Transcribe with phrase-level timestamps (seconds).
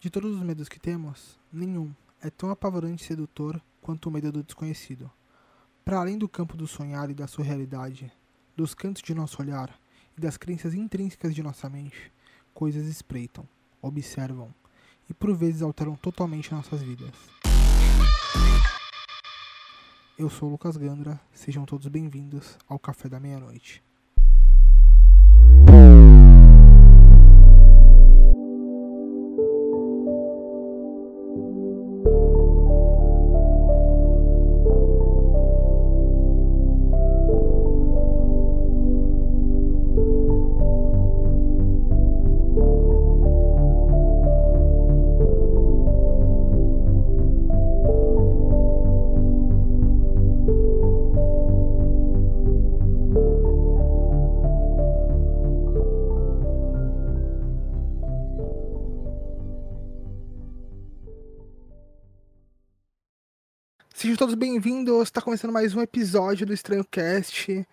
[0.00, 4.30] De todos os medos que temos, nenhum é tão apavorante e sedutor quanto o medo
[4.30, 5.10] do desconhecido.
[5.84, 8.12] Para além do campo do sonhar e da sua realidade,
[8.56, 9.76] dos cantos de nosso olhar
[10.16, 12.12] e das crenças intrínsecas de nossa mente,
[12.54, 13.48] coisas espreitam,
[13.82, 14.54] observam
[15.10, 17.10] e por vezes alteram totalmente nossas vidas.
[20.16, 23.87] Eu sou Lucas Gandra, sejam todos bem-vindos ao Café da Meia-Noite.
[65.02, 67.64] Está começando mais um episódio do Estranho Cast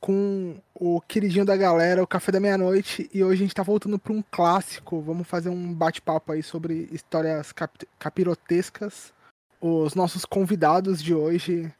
[0.00, 3.10] com o queridinho da galera, o Café da Meia-Noite.
[3.12, 5.02] E hoje a gente está voltando para um clássico.
[5.02, 9.12] Vamos fazer um bate-papo aí sobre histórias cap capirotescas.
[9.60, 11.70] Os nossos convidados de hoje.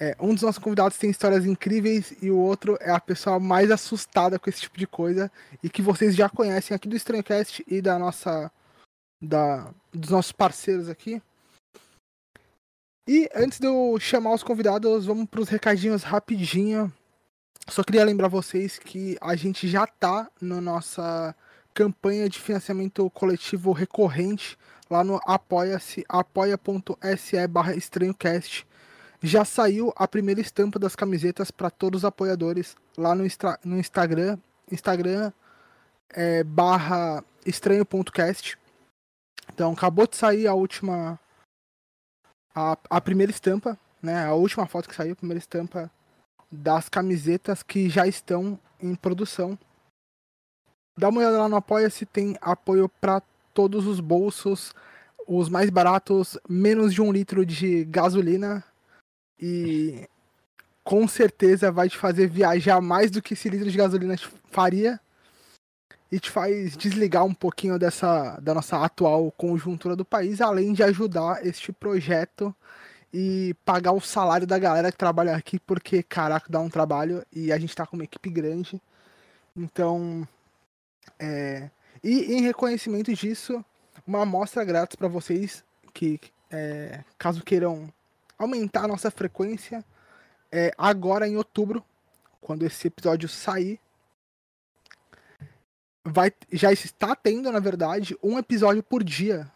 [0.00, 3.70] É, um dos nossos convidados tem histórias incríveis e o outro é a pessoa mais
[3.70, 5.30] assustada com esse tipo de coisa
[5.62, 8.50] e que vocês já conhecem aqui do Estranho Cast e da nossa.
[9.22, 11.20] Da, dos nossos parceiros aqui.
[13.10, 16.92] E antes de eu chamar os convidados, vamos para os recadinhos rapidinho.
[17.66, 21.34] Só queria lembrar vocês que a gente já tá na nossa
[21.72, 24.58] campanha de financiamento coletivo recorrente
[24.90, 28.66] lá no apoia-se, apoia.se barra estranhocast.
[29.22, 33.24] Já saiu a primeira estampa das camisetas para todos os apoiadores lá no,
[33.64, 34.36] no Instagram,
[34.70, 35.32] Instagram
[36.10, 38.58] é, barra estranho.cast.
[39.50, 41.18] Então acabou de sair a última
[42.58, 44.24] a, a primeira estampa, né?
[44.24, 45.90] A última foto que saiu, a primeira estampa
[46.50, 49.56] das camisetas que já estão em produção.
[50.98, 53.22] Dá uma olhada lá no Apoia-se, tem apoio para
[53.54, 54.74] todos os bolsos,
[55.26, 58.64] os mais baratos, menos de um litro de gasolina.
[59.38, 60.08] E
[60.82, 64.16] com certeza vai te fazer viajar mais do que esse litro de gasolina
[64.50, 64.98] faria
[66.10, 70.82] e te faz desligar um pouquinho dessa da nossa atual conjuntura do país, além de
[70.82, 72.54] ajudar este projeto
[73.12, 77.52] e pagar o salário da galera que trabalha aqui, porque caraca, dá um trabalho e
[77.52, 78.80] a gente tá com uma equipe grande.
[79.56, 80.26] Então,
[81.18, 81.70] é...
[82.02, 83.64] e em reconhecimento disso,
[84.06, 86.20] uma amostra grátis para vocês que
[86.50, 87.02] é...
[87.18, 87.92] caso queiram
[88.38, 89.84] aumentar a nossa frequência,
[90.52, 91.84] é agora em outubro,
[92.40, 93.80] quando esse episódio sair,
[96.08, 99.50] vai já está tendo, na verdade, um episódio por dia.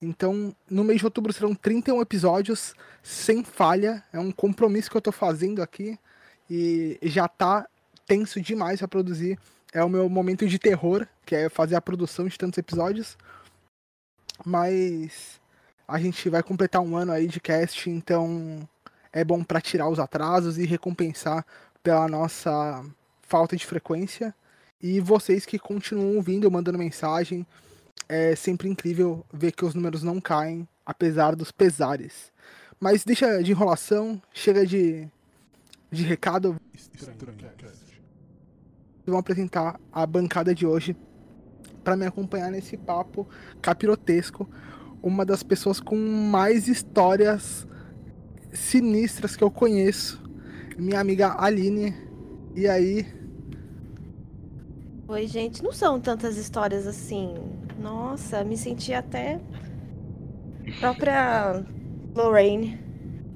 [0.00, 4.02] Então, no mês de outubro serão 31 episódios sem falha.
[4.12, 5.98] É um compromisso que eu tô fazendo aqui
[6.48, 7.66] e já tá
[8.06, 9.38] tenso demais para produzir.
[9.72, 13.16] É o meu momento de terror, que é fazer a produção de tantos episódios.
[14.44, 15.40] Mas
[15.88, 18.68] a gente vai completar um ano aí de cast, então
[19.12, 21.46] é bom para tirar os atrasos e recompensar
[21.82, 22.84] pela nossa
[23.22, 24.34] falta de frequência.
[24.80, 27.46] E vocês que continuam ouvindo, mandando mensagem.
[28.08, 32.32] É sempre incrível ver que os números não caem, apesar dos pesares.
[32.78, 35.08] Mas deixa de enrolação, chega de,
[35.90, 36.60] de recado.
[39.06, 40.96] Vamos apresentar a bancada de hoje
[41.82, 43.28] para me acompanhar nesse papo
[43.60, 44.48] capirotesco.
[45.02, 47.66] Uma das pessoas com mais histórias
[48.52, 50.22] sinistras que eu conheço.
[50.78, 51.94] Minha amiga Aline.
[52.54, 53.06] E aí,
[55.14, 55.62] Oi, gente.
[55.62, 57.34] Não são tantas histórias assim.
[57.80, 59.38] Nossa, me senti até
[60.80, 61.62] própria
[62.16, 62.80] Lorraine.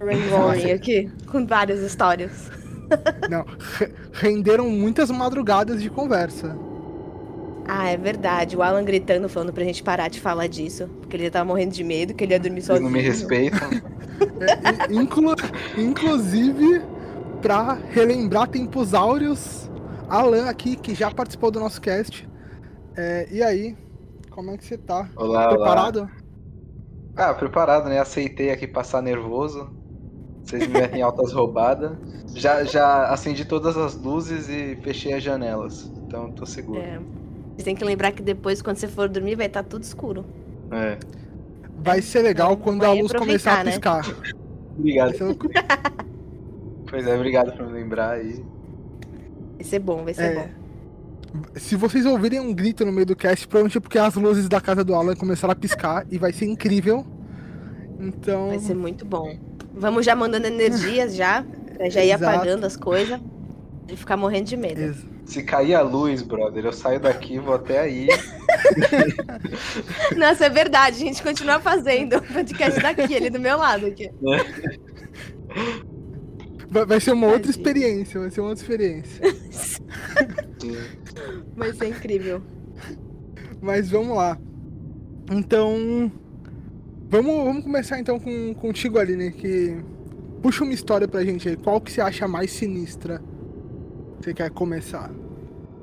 [0.00, 2.50] Lorraine Warren aqui, com várias histórias.
[3.30, 3.44] Não,
[4.12, 6.58] renderam muitas madrugadas de conversa.
[7.68, 8.56] Ah, é verdade.
[8.56, 10.88] O Alan gritando, falando pra gente parar de falar disso.
[10.98, 12.86] Porque ele já tava morrendo de medo, que ele ia dormir sozinho.
[12.86, 13.70] Não me respeitam.
[14.40, 15.32] É, inclu
[15.76, 16.82] inclusive,
[17.40, 19.67] pra relembrar tempos áureos,
[20.08, 22.28] Alan aqui, que já participou do nosso cast.
[22.96, 23.76] É, e aí,
[24.30, 25.08] como é que você tá?
[25.16, 26.00] Olá, Preparado?
[26.00, 26.10] Olá.
[27.16, 27.98] Ah, preparado, né?
[27.98, 29.68] Aceitei aqui passar nervoso.
[30.44, 31.98] Vocês me metem altas roubadas.
[32.34, 35.92] Já, já acendi todas as luzes e fechei as janelas.
[36.06, 36.80] Então tô seguro.
[36.80, 37.00] É.
[37.56, 40.24] Você tem que lembrar que depois, quando você for dormir, vai estar tá tudo escuro.
[40.70, 40.96] É.
[41.78, 43.72] Vai ser legal então, quando a luz começar a né?
[43.72, 44.04] piscar.
[44.78, 45.12] obrigado.
[46.88, 48.44] pois é, obrigado por me lembrar aí.
[49.58, 50.34] Vai ser bom, vai ser é.
[50.34, 50.48] bom.
[51.56, 54.60] Se vocês ouvirem um grito no meio do cast, provavelmente é porque as luzes da
[54.60, 57.04] casa do Alan começaram a piscar e vai ser incrível.
[58.00, 58.48] Então.
[58.48, 59.36] Vai ser muito bom.
[59.74, 61.44] Vamos já mandando energias já,
[61.76, 62.34] pra já ir Exato.
[62.36, 63.20] apagando as coisas.
[63.88, 64.80] E ficar morrendo de medo.
[64.80, 68.06] Ex- Se cair a luz, brother, eu saio daqui, vou até aí.
[70.16, 70.96] Nossa, é verdade.
[70.96, 74.10] A gente continua fazendo o podcast daqui, ali do meu lado aqui.
[76.70, 77.56] Vai, vai ser uma outra Tadinho.
[77.56, 79.22] experiência, vai ser uma outra experiência.
[81.56, 82.42] Vai ser incrível.
[83.60, 84.38] Mas vamos lá.
[85.30, 86.10] Então.
[87.10, 89.30] Vamos, vamos começar então com, contigo ali, né?
[89.30, 89.76] Que.
[90.42, 91.56] Puxa uma história pra gente aí.
[91.56, 93.22] Qual que você acha mais sinistra?
[94.20, 95.10] Você quer começar?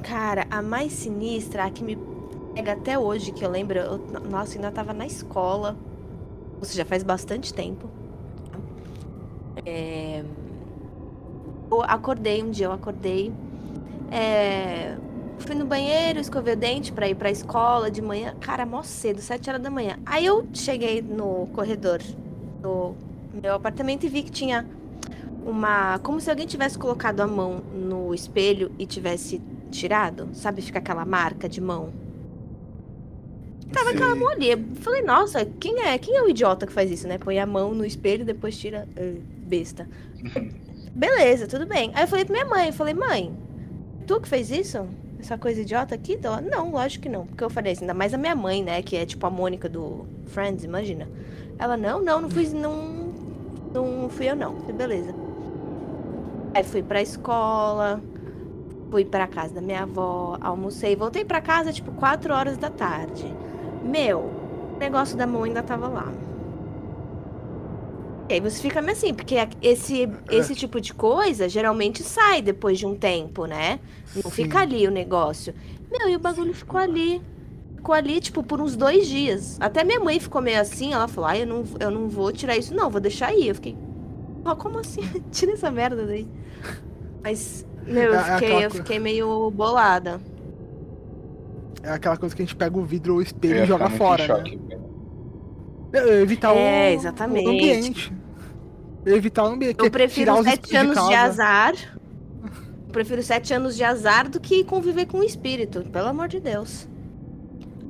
[0.04, 1.98] Cara, a mais sinistra, a que me
[2.54, 3.98] pega até hoje, que eu lembro, eu,
[4.30, 5.78] nossa, eu ainda tava na escola.
[6.58, 7.90] Ou seja, faz bastante tempo.
[9.66, 10.24] É,
[11.70, 13.32] Eu acordei um dia, eu acordei.
[14.12, 14.96] é,
[15.40, 18.34] Fui no banheiro, escovei o dente pra ir pra escola de manhã.
[18.40, 19.98] Cara, mó cedo, 7 horas da manhã.
[20.06, 22.02] Aí eu cheguei no corredor
[22.62, 22.96] do
[23.42, 24.66] meu apartamento e vi que tinha
[25.46, 26.00] uma.
[26.00, 30.30] Como se alguém tivesse colocado a mão no espelho e tivesse tirado.
[30.34, 31.90] Sabe, fica aquela marca de mão.
[33.72, 33.96] Tava Sim.
[33.96, 34.52] aquela mão ali.
[34.52, 35.98] Eu falei, nossa, quem é?
[35.98, 37.18] Quem é o idiota que faz isso, né?
[37.18, 38.88] Põe a mão no espelho e depois tira.
[38.98, 39.88] Ah, besta.
[40.96, 41.92] Beleza, tudo bem.
[41.94, 43.38] Aí eu falei pra minha mãe, eu falei, mãe,
[44.08, 44.88] tu que fez isso?
[45.20, 46.18] Essa coisa idiota aqui?
[46.24, 47.26] Ela, não, lógico que não.
[47.26, 48.82] Porque eu falei assim, ainda mais a minha mãe, né?
[48.82, 51.10] Que é tipo a Mônica do Friends, imagina.
[51.60, 53.14] Ela, não, não, não fui, não,
[53.74, 54.56] não fui eu não.
[54.62, 55.14] Falei, beleza.
[56.54, 58.02] Aí fui pra escola,
[58.90, 63.26] fui pra casa da minha avó, almocei, voltei pra casa tipo 4 horas da tarde.
[63.84, 66.10] Meu, o negócio da mão ainda tava lá.
[68.28, 72.80] E aí você fica meio assim, porque esse, esse tipo de coisa geralmente sai depois
[72.80, 73.80] de um tempo, né?
[74.14, 74.32] Não Sim.
[74.32, 75.54] fica ali o negócio.
[75.92, 77.22] Meu, e o bagulho ficou ali.
[77.76, 79.58] Ficou ali, tipo, por uns dois dias.
[79.62, 82.58] Até minha mãe ficou meio assim, ela falou, ah, eu não, eu não vou tirar
[82.58, 83.48] isso, não, vou deixar aí.
[83.48, 83.80] Eu fiquei,
[84.46, 85.02] ó, como assim?
[85.32, 86.32] Tira essa merda daí.
[87.24, 88.72] Mas, meu, eu É- é fiquei, aquela eu coisa.
[88.72, 90.22] fiquei meio bolada.
[91.84, 94.28] É aquela coisa que a gente pega o vidro ou o espelho e joga fora,
[94.28, 94.52] né?
[95.98, 97.48] É, Evitar É, o, exatamente.
[97.48, 98.14] o ambiente.
[99.06, 99.84] Evitar o ambiente.
[99.84, 101.16] Eu prefiro sete anos de casa.
[101.44, 101.74] azar.
[102.88, 106.40] Eu prefiro sete anos de azar do que conviver com o espírito, pelo amor de
[106.40, 106.88] Deus.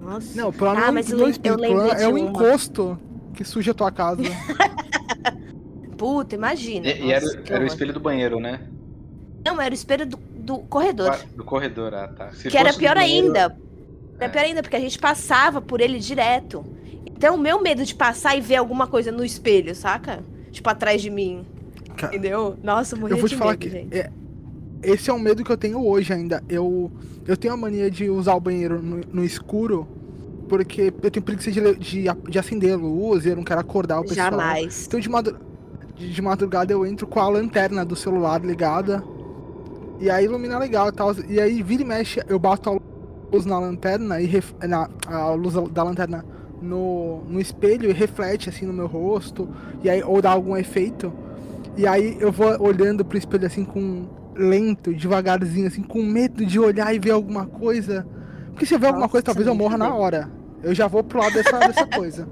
[0.02, 0.36] Nossa.
[0.40, 2.30] Não, o problema Ah, mas eu não é espírito, é o de uma.
[2.30, 3.00] encosto
[3.34, 4.22] que suja a tua casa.
[5.98, 6.88] Puta, imagina.
[6.88, 8.62] E, e era, Nossa, era o espelho do banheiro, né?
[9.46, 11.12] Não, era o espelho do, do corredor.
[11.12, 12.32] Ah, Do corredor, ah, tá.
[12.32, 13.58] Se que era do pior banheiro- ainda.
[14.18, 14.30] Era É.
[14.30, 16.66] pior ainda, porque a gente passava por ele direto.
[17.06, 20.24] Então, o meu medo de passar e ver alguma coisa no espelho, saca?
[20.52, 21.46] Tipo, atrás de mim.
[21.96, 22.58] Cara, Entendeu?
[22.62, 23.98] Nossa, eu morria eu vou de te falar medo, que gente.
[23.98, 24.10] é,
[24.84, 26.44] esse é um medo que eu tenho hoje ainda.
[26.50, 26.92] Eu,
[27.28, 29.88] eu tenho a mania de usar o banheiro no, no escuro
[30.48, 34.00] porque eu tenho preguiça de, de, de acender a luz e eu não quero acordar
[34.00, 34.30] o pessoal.
[34.32, 34.86] Jamais.
[34.86, 35.38] Então de, madru-
[35.96, 39.04] de, de madrugada eu entro com a lanterna do celular ligada.
[40.00, 41.16] E aí ilumina legal e tal.
[41.28, 42.78] E aí vira e mexe, eu bato a
[43.34, 46.24] luz na lanterna e ref- na, a luz da lanterna
[46.66, 49.48] no, no espelho e reflete assim no meu rosto.
[49.84, 51.14] E aí, ou dá algum efeito.
[51.78, 56.60] E aí eu vou olhando pro espelho assim com lento, devagarzinho, assim, com medo de
[56.60, 58.06] olhar e ver alguma coisa.
[58.52, 60.30] Porque se eu ver alguma coisa, talvez eu morra na hora.
[60.64, 62.28] Eu já vou pro lado dessa, dessa coisa.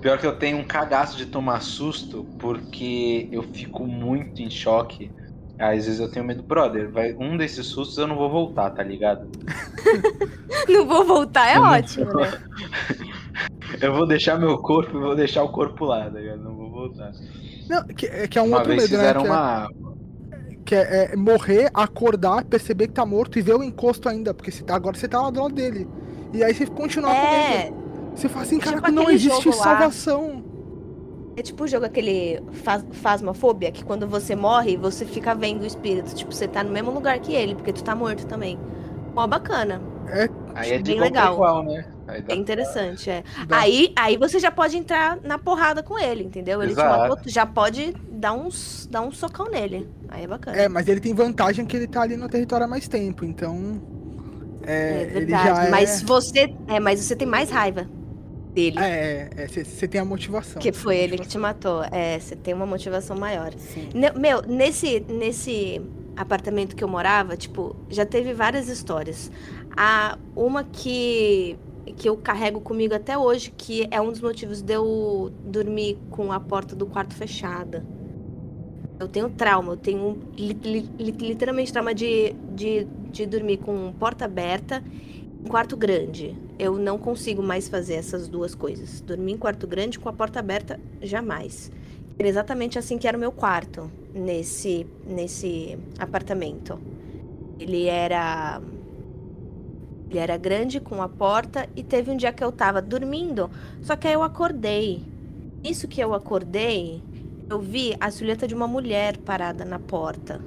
[0.00, 5.10] Pior que eu tenho um cagaço de tomar susto, porque eu fico muito em choque.
[5.58, 8.82] Às vezes eu tenho medo, brother, vai, um desses sustos eu não vou voltar, tá
[8.82, 9.28] ligado?
[10.68, 12.30] Não vou voltar, é ótimo, né?
[13.80, 16.40] Eu vou deixar meu corpo e vou deixar o corpo lá, tá ligado?
[16.42, 17.10] Não vou voltar.
[17.68, 18.98] Não, que, é- que é um Uma outro vez medo, né?
[18.98, 19.68] fizeram Que, é, uma.
[20.66, 24.32] que é- é morrer, acordar, perceber que tá morto e ver o encosto ainda.
[24.34, 25.88] Porque você tá- agora você tá lá do lado dele.
[26.32, 27.78] E aí você continua com medo.
[27.78, 27.82] É,
[28.14, 30.44] Você fala assim, Tipo caraca, não existe salvação.
[31.36, 35.66] É tipo o jogo aquele fas, Fasmafobia, que quando você morre, você fica vendo o
[35.66, 36.14] espírito.
[36.14, 38.58] Tipo, você tá no mesmo lugar que ele, porque tu tá morto também.
[39.14, 39.80] Mó bacana.
[40.54, 41.34] Aí é Bem pra legal.
[41.34, 41.84] igual, né?
[42.06, 43.22] Aí dá- É interessante, é.
[43.46, 46.62] Dá- Aí, aí você já pode entrar na porrada com ele, entendeu?
[46.62, 49.88] Ele matou, tu já pode dar, uns, dar um socão nele.
[50.08, 50.56] Aí é bacana.
[50.58, 53.80] É, mas ele tem vantagem que ele tá ali no território há mais tempo, então.
[54.64, 55.48] É, É ele verdade.
[55.48, 55.70] já é.
[55.70, 56.54] Mas você.
[56.68, 57.86] É, mas você tem mais raiva
[58.52, 58.76] dele.
[58.78, 60.60] É, você tem a motivação.
[60.60, 61.82] Que foi ele que te matou.
[61.90, 63.52] É, você tem uma motivação maior.
[63.56, 63.88] Sim.
[64.18, 65.80] Meu, nesse, nesse
[66.16, 69.30] apartamento que eu morava, tipo, já teve várias histórias.
[69.76, 71.56] A, uma que,
[71.96, 76.30] que eu carrego comigo até hoje, que é um dos motivos de eu dormir com
[76.30, 77.84] a porta do quarto fechada.
[79.00, 84.24] Eu tenho trauma, eu tenho li- li- literalmente trauma de, de de dormir com porta
[84.24, 84.82] aberta
[85.44, 86.36] um quarto grande.
[86.58, 89.00] Eu não consigo mais fazer essas duas coisas.
[89.00, 91.70] Dormir em quarto grande com a porta aberta, jamais.
[92.18, 96.78] Era exatamente assim que era o meu quarto nesse, nesse apartamento.
[97.58, 98.60] Ele era.
[100.08, 103.96] Ele era grande com a porta e teve um dia que eu tava dormindo, só
[103.96, 105.02] que aí eu acordei.
[105.64, 107.02] Isso que eu acordei,
[107.48, 110.38] eu vi a silhueta de uma mulher parada na porta.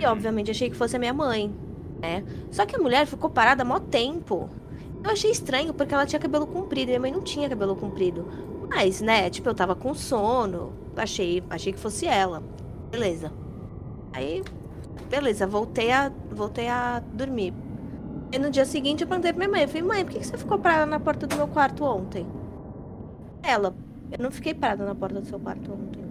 [0.00, 1.54] E obviamente achei que fosse a minha mãe
[2.00, 2.24] né?
[2.50, 4.48] Só que a mulher ficou parada mó tempo.
[5.02, 8.26] Eu achei estranho porque ela tinha cabelo comprido e minha mãe não tinha cabelo comprido.
[8.68, 10.72] Mas, né, tipo, eu tava com sono.
[10.96, 12.42] Achei, achei que fosse ela.
[12.90, 13.32] Beleza.
[14.12, 14.42] Aí,
[15.08, 17.54] beleza, voltei a, voltei a dormir.
[18.32, 20.36] E no dia seguinte eu perguntei pra minha mãe, eu falei, mãe, por que você
[20.36, 22.26] ficou parada na porta do meu quarto ontem?
[23.42, 23.74] Ela,
[24.10, 26.04] eu não fiquei parada na porta do seu quarto ontem.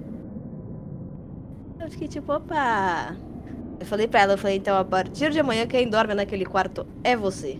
[1.80, 3.16] Eu fiquei tipo, opa,
[3.80, 6.86] eu falei pra ela, eu falei, então a partir de amanhã quem dorme naquele quarto
[7.04, 7.58] é você.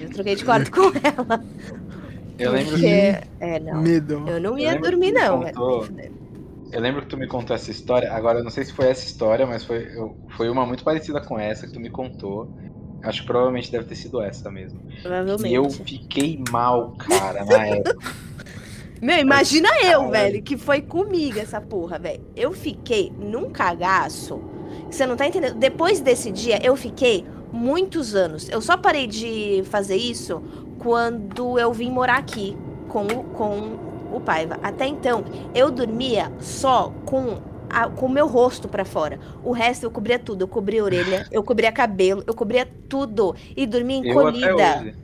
[0.00, 1.44] Eu troquei de quarto com ela.
[2.38, 2.86] Eu lembro que...
[2.86, 3.82] É, não.
[3.82, 4.24] Medo.
[4.26, 5.42] Eu não ia eu dormir, não.
[5.42, 5.88] Contou...
[6.72, 8.12] Eu lembro que tu me contou essa história.
[8.12, 11.20] Agora, eu não sei se foi essa história, mas foi, eu, foi uma muito parecida
[11.20, 12.48] com essa que tu me contou.
[13.02, 14.80] Acho que provavelmente deve ter sido essa mesmo.
[15.02, 15.52] Provavelmente.
[15.52, 17.96] E eu fiquei mal, cara, na época.
[19.02, 22.22] Meu, imagina eu, velho, que foi comigo essa porra, velho.
[22.36, 24.49] Eu fiquei num cagaço
[24.90, 25.54] você não tá entendendo?
[25.54, 28.48] Depois desse dia, eu fiquei muitos anos.
[28.48, 30.42] Eu só parei de fazer isso
[30.78, 32.56] quando eu vim morar aqui
[32.88, 33.78] com, com
[34.12, 34.58] o Paiva.
[34.62, 39.18] Até então, eu dormia só com a, com o meu rosto para fora.
[39.44, 40.42] O resto eu cobria tudo.
[40.42, 43.34] Eu cobria orelha, eu cobria cabelo, eu cobria tudo.
[43.56, 44.94] E dormia encolhida.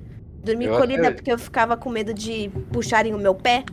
[0.43, 3.65] Dormia encolhida porque eu ficava com medo de puxarem o meu pé.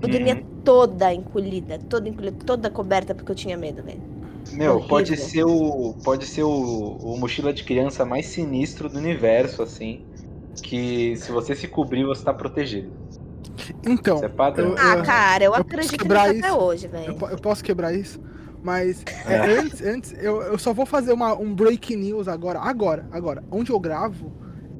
[0.00, 0.12] Eu uhum.
[0.12, 4.00] dormia toda encolhida, toda encolhida, toda coberta porque eu tinha medo, velho.
[4.52, 4.88] Meu, Horrível.
[4.88, 5.94] pode ser o.
[6.04, 10.04] Pode ser o, o mochila de criança mais sinistro do universo, assim.
[10.62, 12.90] Que se você se cobrir, você tá protegido.
[13.86, 14.16] Então.
[14.16, 14.70] Isso é padrão.
[14.70, 17.16] Eu, ah, cara, eu, eu acredito nisso até hoje, velho.
[17.20, 18.20] Eu, eu, posso quebrar isso?
[18.62, 19.58] Mas é, é.
[19.58, 22.58] antes, antes eu, eu só vou fazer uma, um break news agora.
[22.60, 23.42] Agora, agora.
[23.50, 24.32] Onde eu gravo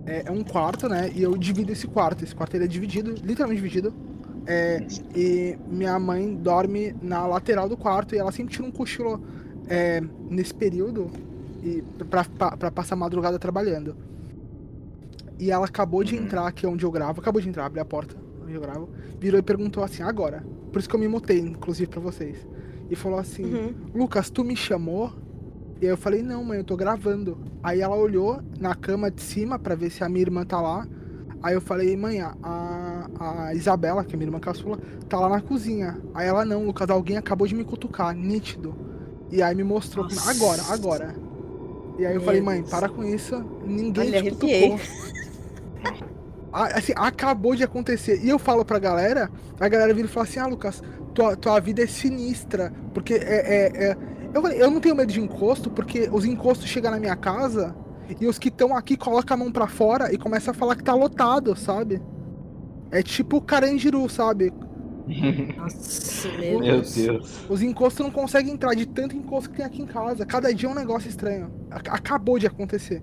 [0.07, 1.11] é, é um quarto, né?
[1.15, 2.25] E eu divido esse quarto.
[2.25, 3.95] Esse quarto ele é dividido, literalmente dividido.
[4.47, 4.85] É,
[5.15, 9.23] e minha mãe dorme na lateral do quarto e ela sempre tira um cochilo
[9.71, 11.09] é, nesse período
[11.63, 13.97] e para passar a madrugada trabalhando.
[15.39, 16.25] E ela acabou de uhum.
[16.25, 19.39] entrar aqui onde eu gravo, acabou de entrar, abriu a porta onde eu gravo, virou
[19.39, 20.45] e perguntou assim, agora.
[20.73, 22.37] Por isso que eu me mutei, inclusive, para vocês.
[22.91, 23.75] E falou assim, uhum.
[23.95, 25.13] Lucas, tu me chamou?
[25.81, 27.39] E aí eu falei, não, mãe, eu tô gravando.
[27.63, 30.87] Aí ela olhou na cama de cima para ver se a minha irmã tá lá.
[31.43, 35.41] Aí eu falei, mãe, a, a Isabela, que é minha irmã caçula, tá lá na
[35.41, 35.99] cozinha.
[36.13, 38.75] Aí ela, não, Lucas, alguém acabou de me cutucar, nítido.
[39.31, 40.31] E aí me mostrou, Nossa.
[40.31, 41.15] agora, agora.
[41.99, 44.81] E aí eu Meu falei, mãe, para com isso, ninguém Olha, te tocou.
[46.53, 48.21] assim, acabou de acontecer.
[48.25, 50.83] E eu falo pra galera, a galera vira e fala assim, ah, Lucas,
[51.15, 52.73] tua, tua vida é sinistra.
[52.93, 53.19] Porque é.
[53.19, 53.97] é, é...
[54.33, 57.75] Eu, eu não tenho medo de encosto, porque os encostos chegam na minha casa
[58.21, 60.85] e os que estão aqui colocam a mão para fora e começam a falar que
[60.85, 62.01] tá lotado, sabe?
[62.93, 64.53] É tipo Carandiru, sabe?
[65.57, 66.95] Nossa, meu, Deus.
[66.95, 67.47] Deus.
[67.49, 70.25] Os encostos não conseguem entrar de tanto encosto que tem aqui em casa.
[70.25, 71.51] Cada dia é um negócio estranho.
[71.71, 73.03] Acabou de acontecer.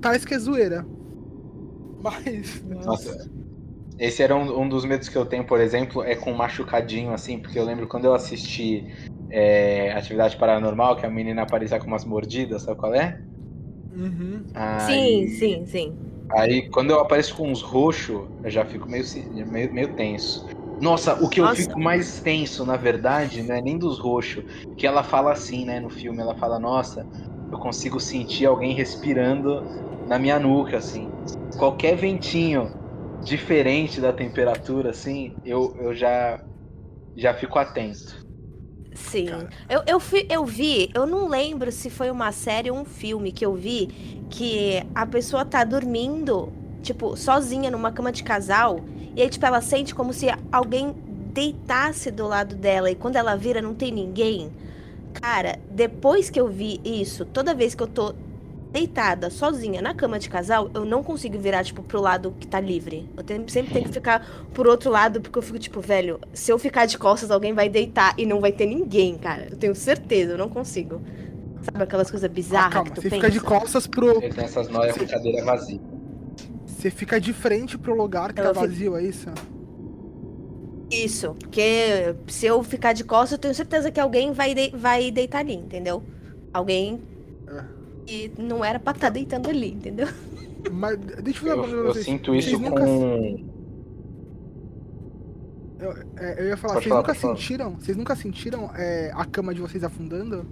[0.00, 0.86] Parece que é zoeira.
[2.02, 2.62] Mas.
[2.64, 3.30] Nossa.
[3.98, 7.38] Esse era um, um, dos medos que eu tenho, por exemplo, é com machucadinho, assim,
[7.38, 8.86] porque eu lembro quando eu assisti
[9.28, 13.20] é, Atividade Paranormal, que a menina aparecia com umas mordidas, sabe qual é?
[13.94, 14.44] Uhum.
[14.54, 15.98] Aí, sim, sim, sim.
[16.30, 19.04] Aí quando eu apareço com uns roxos, eu já fico meio,
[19.46, 20.46] meio, meio tenso.
[20.80, 21.60] Nossa, o que Nossa.
[21.60, 24.42] eu fico mais tenso, na verdade, não é nem dos roxos.
[24.76, 27.06] Que ela fala assim, né, no filme, ela fala, nossa,
[27.52, 29.62] eu consigo sentir alguém respirando
[30.08, 31.08] na minha nuca, assim.
[31.58, 32.70] Qualquer ventinho
[33.22, 36.42] diferente da temperatura, assim, eu, eu já,
[37.14, 38.26] já fico atento.
[38.94, 39.28] Sim.
[39.68, 43.30] Eu, eu, fui, eu vi, eu não lembro se foi uma série ou um filme
[43.30, 43.88] que eu vi
[44.30, 48.80] que a pessoa tá dormindo, tipo, sozinha numa cama de casal
[49.16, 50.94] e aí, tipo, ela sente como se alguém
[51.32, 52.90] deitasse do lado dela.
[52.90, 54.50] E quando ela vira, não tem ninguém.
[55.14, 58.14] Cara, depois que eu vi isso, toda vez que eu tô
[58.70, 62.60] deitada, sozinha, na cama de casal, eu não consigo virar, tipo, pro lado que tá
[62.60, 63.08] livre.
[63.16, 64.24] Eu tenho, sempre tenho que ficar
[64.54, 67.68] por outro lado, porque eu fico, tipo, velho, se eu ficar de costas, alguém vai
[67.68, 69.48] deitar e não vai ter ninguém, cara.
[69.50, 71.00] Eu tenho certeza, eu não consigo.
[71.62, 73.26] Sabe aquelas coisas bizarras ah, calma, que tu você pensa?
[73.26, 74.20] fica de costas pro...
[74.20, 75.80] Tem essas noias com cadeira vazia.
[76.80, 79.28] Você fica de frente pro lugar que eu tá vazio, é isso?
[80.90, 85.10] Isso, porque se eu ficar de costas, eu tenho certeza que alguém vai, de vai
[85.10, 86.02] deitar ali, entendeu?
[86.54, 87.02] Alguém.
[87.46, 87.64] É.
[88.08, 90.08] E não era pra estar tá deitando ali, entendeu?
[90.72, 92.70] Mas deixa eu fazer uma Eu sinto isso vocês com.
[92.70, 93.50] Nunca...
[95.80, 97.76] Eu, é, eu, ia falar, pode vocês falar, nunca sentiram?
[97.76, 100.46] Vocês nunca sentiram é, a cama de vocês afundando?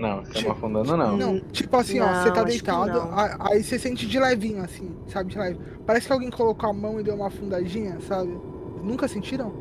[0.00, 1.16] Não, cama afundando não.
[1.16, 5.30] Não, tipo assim, não, ó, você tá deitado, aí você sente de levinho, assim, sabe?
[5.30, 5.58] De leve.
[5.86, 8.34] Parece que alguém colocou a mão e deu uma afundadinha, sabe?
[8.82, 9.52] Nunca sentiram?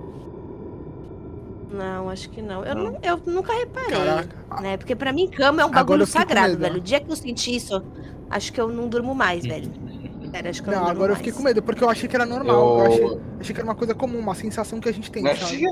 [1.72, 2.64] Não, acho que não.
[2.64, 3.00] Eu, não.
[3.04, 3.92] eu nunca reparei.
[3.92, 4.62] Caraca.
[4.62, 4.78] Né?
[4.78, 6.78] Porque pra mim, cama é um bagulho sagrado, velho.
[6.78, 7.84] O dia que eu senti isso,
[8.30, 9.70] acho que eu não durmo mais, velho.
[10.32, 11.12] Sério, acho que eu não, não agora mais.
[11.12, 12.56] eu fiquei com medo, porque eu achei que era normal.
[12.56, 15.24] Eu, eu achei, achei, que era uma coisa comum, uma sensação que a gente tem.
[15.24, 15.66] Não, sabe?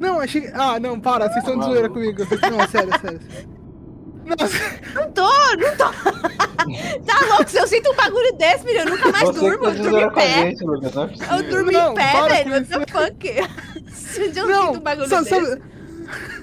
[0.00, 0.50] Não, achei.
[0.54, 2.22] Ah, não, para, vocês estão de zoeira comigo.
[2.50, 3.20] Não, sério, sério.
[4.24, 4.56] Nossa.
[4.94, 5.84] Não tô, não tô.
[7.04, 7.50] tá louco?
[7.50, 9.66] Se eu sinto um bagulho desse, filho, eu nunca mais Você durmo.
[9.66, 10.28] Eu durmo em pé.
[10.28, 12.52] Gente, Lucas, não é eu durmo não, em pé, velho.
[12.52, 13.92] What the fuck?
[13.92, 15.46] Se eu não, sinto um bagulho sabe, desse.
[15.46, 15.62] Sabe...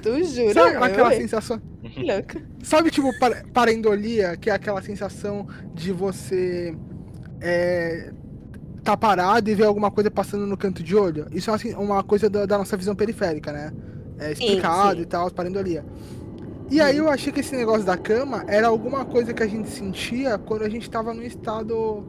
[0.03, 0.53] Tu jura?
[0.53, 1.61] Sabe aquela sensação?
[1.97, 2.41] Louca.
[2.61, 3.11] Sabe, tipo,
[3.53, 6.75] parendolia, que é aquela sensação de você
[7.41, 8.11] é,
[8.87, 11.27] tá parado e ver alguma coisa passando no canto de olho?
[11.31, 13.73] Isso é assim, uma coisa da, da nossa visão periférica, né?
[14.17, 15.01] É explicado sim, sim.
[15.01, 15.85] e tal, parendolia.
[16.71, 19.69] E aí eu achei que esse negócio da cama era alguma coisa que a gente
[19.69, 22.03] sentia quando a gente tava num estado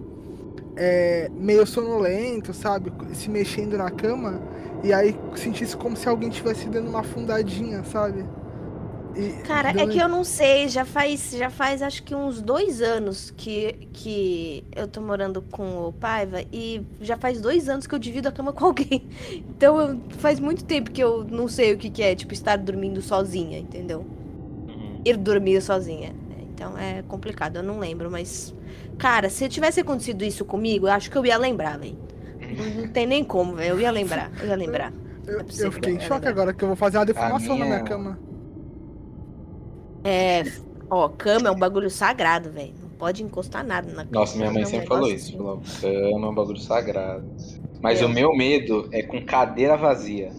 [0.77, 2.93] é, meio sonolento, sabe?
[3.13, 4.41] Se mexendo na cama.
[4.85, 8.25] E aí sentisse como se alguém tivesse dando uma afundadinha, sabe?
[9.45, 13.33] Cara, é que eu não sei, já faz, já faz acho que uns dois anos
[13.37, 17.99] que, que eu tô morando com o Paiva e já faz dois anos que eu
[17.99, 19.09] divido a cama com alguém.
[19.33, 23.03] Então faz muito tempo que eu não sei o que, que é, tipo, estar dormindo
[23.03, 24.07] sozinha, entendeu?
[25.05, 26.15] ir dormir sozinha.
[26.55, 28.55] Então é complicado, eu não lembro, mas.
[28.99, 31.97] Cara, se tivesse acontecido isso comigo, eu acho que eu ia lembrar, velho.
[32.77, 33.71] Não tem nem como, velho.
[33.71, 34.93] Eu ia lembrar, eu ia lembrar.
[35.27, 36.31] Eu, é eu fiquei em choque lembrar.
[36.31, 37.69] agora que eu vou fazer uma deformação minha...
[37.69, 38.19] na minha cama.
[40.05, 40.45] É.
[40.91, 42.73] Ó, cama é um bagulho sagrado, velho.
[42.81, 44.11] Não pode encostar nada na cama.
[44.11, 45.37] Nossa, minha mãe sempre falou isso.
[45.37, 47.25] Falou, cama é um bagulho sagrado.
[47.83, 48.07] Mas é.
[48.07, 50.31] o meu medo é com cadeira vazia.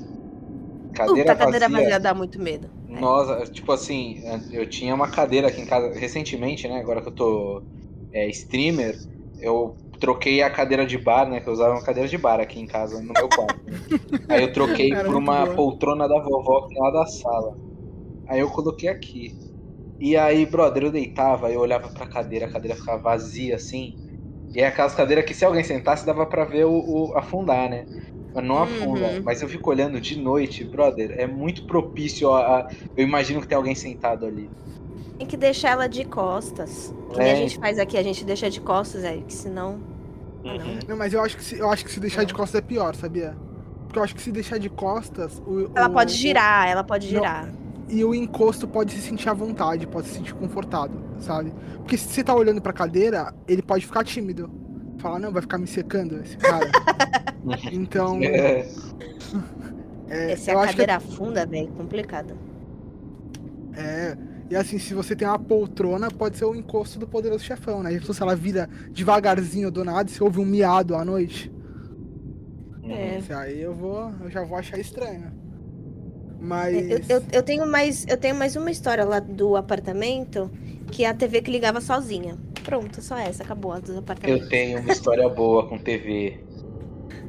[0.94, 1.46] Cadeira Puta, vazia.
[1.46, 2.70] cadeira vazia dá muito medo.
[2.88, 6.80] Nossa, tipo assim, eu tinha uma cadeira aqui em casa recentemente, né?
[6.80, 7.64] Agora que eu tô
[8.12, 8.98] é, streamer,
[9.40, 11.40] eu troquei a cadeira de bar, né?
[11.40, 13.60] Que eu usava uma cadeira de bar aqui em casa, no meu quarto.
[14.28, 15.56] Aí eu troquei por uma boa.
[15.56, 17.56] poltrona da vovó que lá da sala.
[18.28, 19.38] Aí eu coloquei aqui.
[20.00, 23.98] E aí, brother, eu deitava, eu olhava pra cadeira, a cadeira ficava vazia assim.
[24.54, 27.86] E é aquelas cadeiras que se alguém sentasse dava pra ver o, o afundar, né?
[28.34, 29.08] Mas não afunda.
[29.08, 29.22] Uhum.
[29.24, 33.48] Mas eu fico olhando de noite, brother, é muito propício a, a, Eu imagino que
[33.48, 34.50] tem alguém sentado ali.
[35.18, 36.96] Tem que deixar ela de costas.
[37.14, 37.32] Que é.
[37.34, 39.82] a gente faz aqui, a gente deixa de costas, é, que senão.
[40.44, 40.58] Uhum.
[40.58, 40.80] Não.
[40.88, 42.26] não, mas eu acho que se, eu acho que se deixar não.
[42.26, 43.36] de costas é pior, sabia?
[43.86, 45.42] Porque eu acho que se deixar de costas.
[45.46, 46.72] O, ela o, pode girar, o...
[46.72, 47.48] ela pode girar.
[47.48, 47.69] Não.
[47.90, 51.52] E o encosto pode se sentir à vontade, pode se sentir confortado, sabe?
[51.78, 54.50] Porque se você tá olhando pra cadeira, ele pode ficar tímido.
[55.00, 56.70] Falar, não, vai ficar me secando esse cara.
[57.72, 58.20] então.
[58.22, 58.68] É.
[60.10, 61.16] É, Essa é a cadeira que...
[61.16, 62.36] funda, velho, complicado.
[63.76, 64.18] É.
[64.50, 67.92] E assim, se você tem uma poltrona, pode ser o encosto do poderoso chefão, né?
[68.00, 71.52] Se ela vira devagarzinho do nada, você ouve um miado à noite.
[72.84, 73.22] É.
[73.36, 74.12] aí eu vou.
[74.20, 75.32] Eu já vou achar estranho.
[76.40, 76.90] Mas.
[76.90, 80.50] Eu, eu, eu, tenho mais, eu tenho mais uma história lá do apartamento
[80.92, 82.38] que é a TV que ligava sozinha.
[82.64, 84.44] Pronto, só essa, acabou a dos apartamentos.
[84.44, 86.40] Eu tenho uma história boa com TV.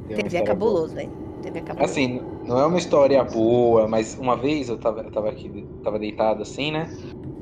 [0.09, 1.11] TV é cabuloso, velho.
[1.42, 1.92] TV é cabuloso.
[1.92, 5.99] Assim, não é uma história boa, mas uma vez eu tava, eu tava aqui, tava
[5.99, 6.88] deitado assim, né?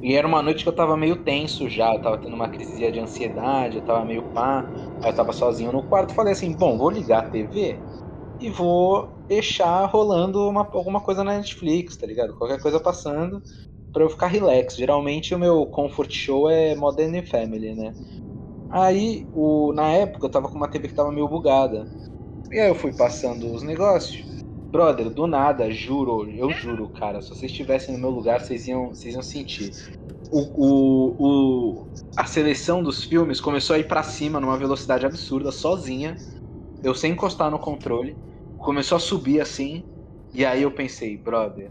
[0.01, 2.91] E era uma noite que eu tava meio tenso já, eu tava tendo uma crise
[2.91, 4.65] de ansiedade, eu tava meio pá,
[5.03, 7.77] aí eu tava sozinho no quarto, falei assim, bom, vou ligar a TV
[8.41, 12.35] e vou deixar rolando uma, alguma coisa na Netflix, tá ligado?
[12.37, 13.43] Qualquer coisa passando
[13.93, 14.77] para eu ficar relax.
[14.77, 17.93] Geralmente o meu comfort show é Modern Family, né?
[18.71, 21.89] Aí, o, na época, eu tava com uma TV que tava meio bugada.
[22.51, 24.27] E aí eu fui passando os negócios.
[24.71, 28.89] Brother, do nada, juro, eu juro, cara, se vocês estivessem no meu lugar, vocês iam,
[28.89, 29.71] vocês iam sentir.
[30.31, 35.51] O, o, o, a seleção dos filmes começou a ir para cima numa velocidade absurda,
[35.51, 36.17] sozinha.
[36.83, 38.15] Eu sem encostar no controle.
[38.59, 39.85] Começou a subir assim.
[40.33, 41.71] E aí eu pensei, brother,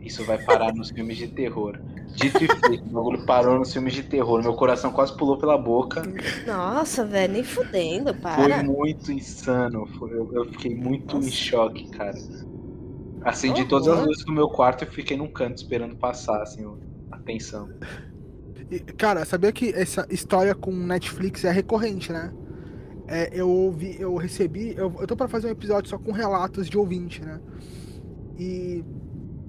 [0.00, 1.78] isso vai parar nos filmes de terror.
[2.14, 4.40] Dito e feito, o bagulho parou nos filmes de terror.
[4.42, 6.02] Meu coração quase pulou pela boca.
[6.46, 8.36] Nossa, velho, nem fudendo, para.
[8.36, 9.86] Foi muito insano.
[9.98, 11.28] Foi, eu, eu, fiquei muito Nossa.
[11.28, 12.16] em choque, cara.
[13.22, 16.64] Acendi oh, todas as luzes do meu quarto e fiquei num canto esperando passar, assim,
[17.10, 17.68] a tensão.
[18.96, 22.32] Cara, sabia que essa história com Netflix é recorrente, né?
[23.08, 24.74] É, eu ouvi, eu recebi.
[24.76, 27.40] Eu, eu tô pra fazer um episódio só com relatos de ouvinte, né?
[28.38, 28.84] E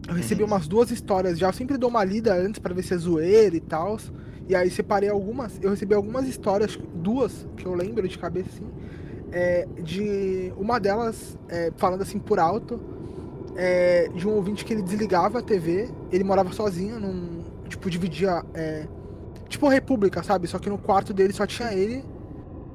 [0.07, 0.47] Eu recebi uhum.
[0.47, 1.47] umas duas histórias já.
[1.47, 3.97] Eu sempre dou uma lida antes para ver se é zoeira e tal.
[4.47, 5.59] E aí separei algumas.
[5.61, 8.67] Eu recebi algumas histórias, duas que eu lembro de cabeça assim.
[9.31, 12.79] É, de uma delas é, falando assim por alto
[13.57, 18.45] é, de um ouvinte que ele desligava a TV, ele morava sozinho, num, tipo, dividia,
[18.53, 18.87] é,
[19.49, 20.47] tipo república, sabe?
[20.47, 22.05] Só que no quarto dele só tinha ele,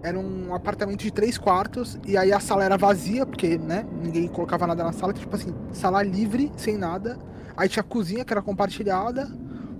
[0.02, 4.26] era um apartamento de três quartos, e aí a sala era vazia, porque, né, ninguém
[4.28, 7.18] colocava nada na sala, tipo assim, sala livre, sem nada,
[7.56, 9.30] aí tinha a cozinha que era compartilhada,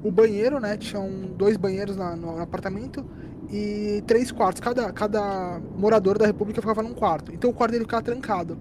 [0.03, 3.05] o banheiro, né, tinham dois banheiros na, no apartamento,
[3.51, 7.85] e três quartos, cada, cada morador da república ficava num quarto, então o quarto dele
[7.85, 8.59] ficava trancado.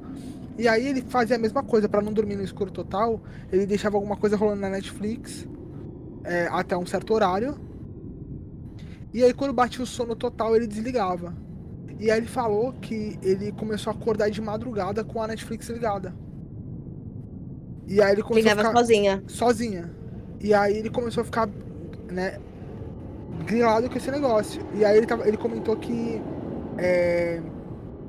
[0.57, 3.21] E aí ele fazia a mesma coisa, para não dormir no escuro total,
[3.51, 5.47] ele deixava alguma coisa rolando na Netflix
[6.23, 7.57] é, até um certo horário.
[9.13, 11.33] E aí quando batia o sono total, ele desligava.
[12.01, 16.11] E aí ele falou que ele começou a acordar de madrugada com a Netflix ligada.
[17.87, 19.23] E aí ele começou Ligava a ficar sozinha.
[19.27, 19.91] Sozinha.
[20.39, 21.47] E aí ele começou a ficar,
[22.11, 22.39] né,
[23.45, 24.65] grilado com esse negócio.
[24.73, 26.19] E aí ele, tava, ele comentou que
[26.79, 27.39] é,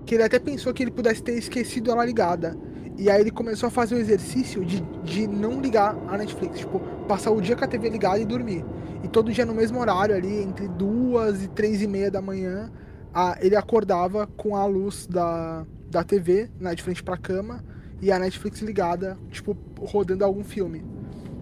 [0.06, 2.56] que ele até pensou que ele pudesse ter esquecido ela ligada.
[2.96, 6.80] E aí ele começou a fazer o exercício de, de não ligar a Netflix, tipo,
[7.06, 8.64] passar o dia com a TV ligada e dormir.
[9.04, 12.72] E todo dia no mesmo horário ali, entre duas e três e meia da manhã,
[13.14, 17.64] a, ele acordava com a luz da, da TV, né, de frente pra cama,
[18.00, 20.84] e a Netflix ligada, tipo, rodando algum filme.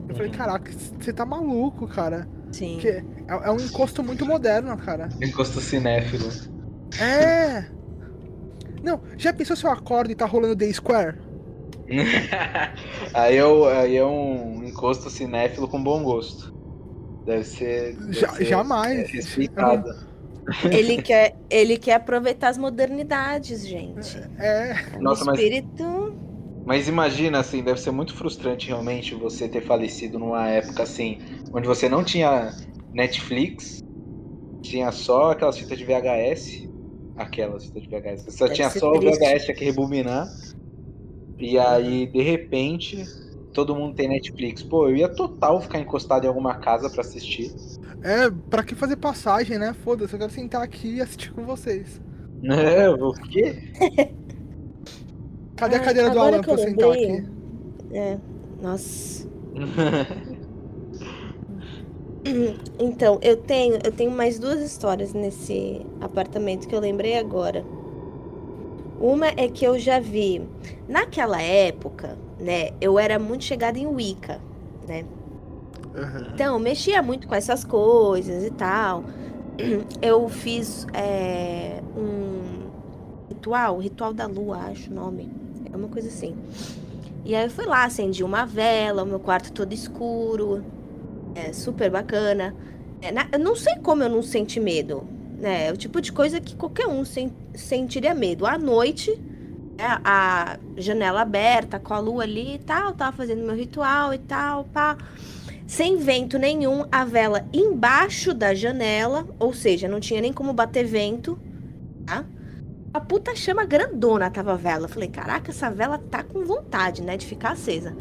[0.09, 0.37] Eu falei, uhum.
[0.37, 2.28] caraca, você tá maluco, cara.
[2.52, 2.80] Sim.
[2.85, 5.09] é, é um encosto muito moderno, cara.
[5.22, 6.28] Encosto cinéfilo.
[7.00, 7.66] É!
[8.83, 11.18] Não, já pensou se eu acordo e tá rolando The Square?
[13.14, 16.54] aí, eu, aí é um encosto cinéfilo com bom gosto.
[17.24, 17.96] Deve ser.
[17.96, 19.11] Deve já, ser jamais.
[20.70, 24.18] Ele quer, ele quer aproveitar as modernidades, gente.
[24.38, 24.74] É.
[24.94, 26.14] é Nossa, mas, espírito.
[26.64, 31.18] Mas imagina, assim, deve ser muito frustrante realmente você ter falecido numa época assim,
[31.52, 32.54] onde você não tinha
[32.92, 33.82] Netflix,
[34.62, 36.70] tinha só aquelas fitas de VHS
[37.20, 38.34] Aquelas de VHS.
[38.34, 39.22] Só Deve tinha só triste.
[39.22, 40.26] o VHS que rebobinar.
[41.38, 43.04] E aí, de repente,
[43.52, 44.62] todo mundo tem Netflix.
[44.62, 47.54] Pô, eu ia total ficar encostado em alguma casa para assistir.
[48.02, 49.74] É, pra que fazer passagem, né?
[49.84, 52.00] Foda-se, eu quero sentar aqui e assistir com vocês.
[52.42, 53.70] É, o quê?
[55.56, 57.28] Cadê a cadeira do Alan pra eu sentar aqui?
[57.92, 58.18] É,
[58.62, 59.28] nossa.
[62.78, 67.64] Então, eu tenho, eu tenho mais duas histórias nesse apartamento que eu lembrei agora.
[69.00, 70.46] Uma é que eu já vi.
[70.86, 74.40] Naquela época, né, eu era muito chegada em Wicca,
[74.88, 75.05] né?
[75.94, 76.33] Uhum.
[76.35, 79.05] Então, mexia muito com essas coisas e tal.
[80.00, 82.70] Eu fiz é, um
[83.29, 85.31] ritual, ritual da lua, acho o nome.
[85.72, 86.35] É uma coisa assim.
[87.24, 90.64] E aí eu fui lá, acendi uma vela, o meu quarto todo escuro,
[91.35, 92.55] é super bacana.
[93.03, 95.07] É, na, eu não sei como eu não senti medo.
[95.38, 95.68] Né?
[95.68, 98.46] É o tipo de coisa que qualquer um sen, sentiria medo.
[98.46, 99.18] À noite,
[99.83, 104.64] a janela aberta, com a lua ali e tal, tava fazendo meu ritual e tal,
[104.64, 104.97] pá.
[105.66, 110.85] Sem vento nenhum, a vela embaixo da janela, ou seja, não tinha nem como bater
[110.85, 111.38] vento,
[112.05, 112.25] tá?
[112.93, 114.88] A puta chama grandona tava a vela.
[114.88, 117.97] Falei, caraca, essa vela tá com vontade, né, de ficar acesa.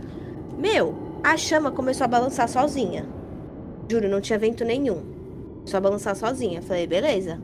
[0.58, 3.06] Meu, a chama começou a balançar sozinha.
[3.88, 5.04] Juro, não tinha vento nenhum.
[5.66, 6.62] Só balançar sozinha.
[6.62, 7.40] Falei, beleza.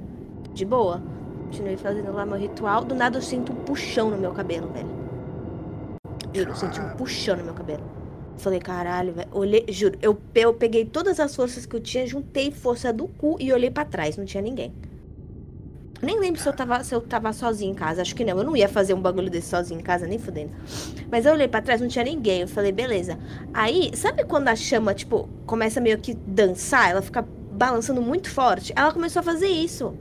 [0.53, 1.03] De boa.
[1.45, 2.83] Continuei fazendo lá meu ritual.
[2.83, 4.89] Do nada eu sinto um puxão no meu cabelo, velho.
[6.33, 7.83] Juro, eu senti um puxão no meu cabelo.
[8.37, 9.29] Falei, caralho, velho.
[9.31, 13.37] Olhei, juro, eu, eu peguei todas as forças que eu tinha, juntei força do cu
[13.39, 14.17] e olhei para trás.
[14.17, 14.73] Não tinha ninguém.
[16.01, 18.01] Nem lembro se eu, tava, se eu tava sozinha em casa.
[18.01, 18.37] Acho que não.
[18.37, 20.51] Eu não ia fazer um bagulho desse sozinho em casa, nem fudendo.
[21.09, 22.41] Mas eu olhei pra trás, não tinha ninguém.
[22.41, 23.17] Eu falei, beleza.
[23.53, 26.91] Aí, sabe quando a chama, tipo, começa meio que dançar?
[26.91, 28.73] Ela fica balançando muito forte.
[28.75, 29.93] Ela começou a fazer isso.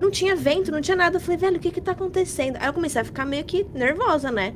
[0.00, 1.16] Não tinha vento, não tinha nada.
[1.16, 2.56] Eu falei, velho, o que que tá acontecendo?
[2.60, 4.54] Aí eu comecei a ficar meio que nervosa, né?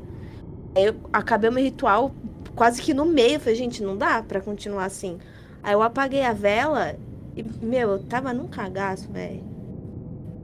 [0.75, 2.15] Aí eu acabei o meu ritual
[2.55, 3.35] quase que no meio.
[3.35, 5.19] Eu falei, gente, não dá pra continuar assim.
[5.63, 6.97] Aí eu apaguei a vela
[7.37, 9.43] e, meu, eu tava num cagaço, velho.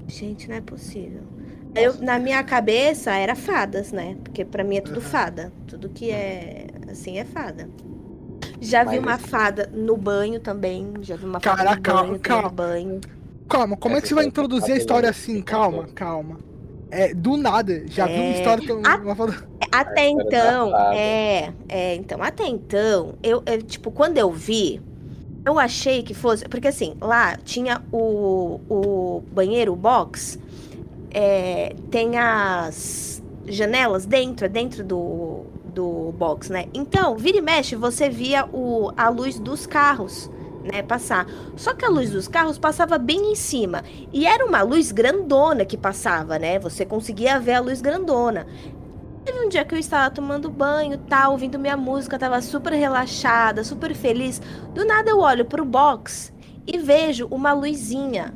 [0.07, 1.23] Gente, não é possível.
[1.75, 4.17] Eu, na minha cabeça era fadas, né?
[4.25, 5.53] Porque para mim é tudo fada.
[5.67, 7.69] Tudo que é assim é fada.
[8.61, 10.95] Já vi uma fada no banho também.
[11.03, 13.01] Já vi uma fada Caraca, no banho, calma, banho.
[13.49, 15.41] Calma, como é, é que você vai introduzir a história assim?
[15.41, 16.39] Calma, calma.
[16.91, 18.13] É, do nada, já é...
[18.13, 19.49] vi uma é, história que eu não fada...
[19.71, 24.81] Até então, é, é, então, até então, eu, eu, tipo, quando eu vi,
[25.45, 26.49] eu achei que fosse.
[26.49, 30.39] Porque assim, lá tinha o, o banheiro, o box.
[31.11, 36.67] É, tem as janelas dentro, é dentro do, do box, né?
[36.73, 40.31] Então, vira e mexe, você via o, a luz dos carros.
[40.71, 41.27] Né, passar.
[41.57, 43.83] Só que a luz dos carros passava bem em cima.
[44.13, 46.59] E era uma luz grandona que passava, né?
[46.59, 48.47] Você conseguia ver a luz grandona.
[49.25, 53.65] Teve um dia que eu estava tomando banho, tal, ouvindo minha música, tava super relaxada,
[53.65, 54.41] super feliz.
[54.75, 56.33] Do nada eu olho pro box
[56.67, 58.35] e vejo uma luzinha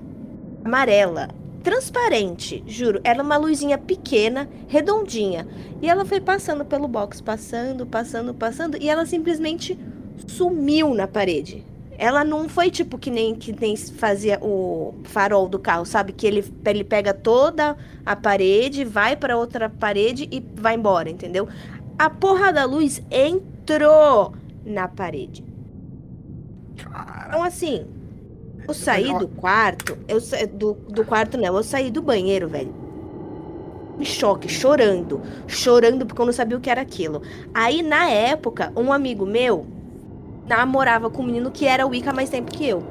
[0.64, 1.28] amarela
[1.62, 3.00] transparente, juro.
[3.04, 5.46] Era uma luzinha pequena, redondinha.
[5.80, 9.78] E ela foi passando pelo box, passando, passando, passando, e ela simplesmente
[10.26, 11.64] sumiu na parede.
[12.02, 16.12] Ela não foi tipo que nem que nem fazia o farol do carro, sabe?
[16.12, 21.46] Que ele, ele pega toda a parede, vai para outra parede e vai embora, entendeu?
[21.96, 24.34] A porra da luz entrou
[24.66, 25.44] na parede.
[27.28, 27.86] Então, assim,
[28.66, 32.74] eu saí do quarto, eu do, do quarto não, eu saí do banheiro, velho.
[34.00, 35.20] Em choque, chorando.
[35.46, 37.22] Chorando porque eu não sabia o que era aquilo.
[37.54, 39.68] Aí, na época, um amigo meu
[40.46, 42.82] namorava com um menino que era Wicca há mais tempo que eu.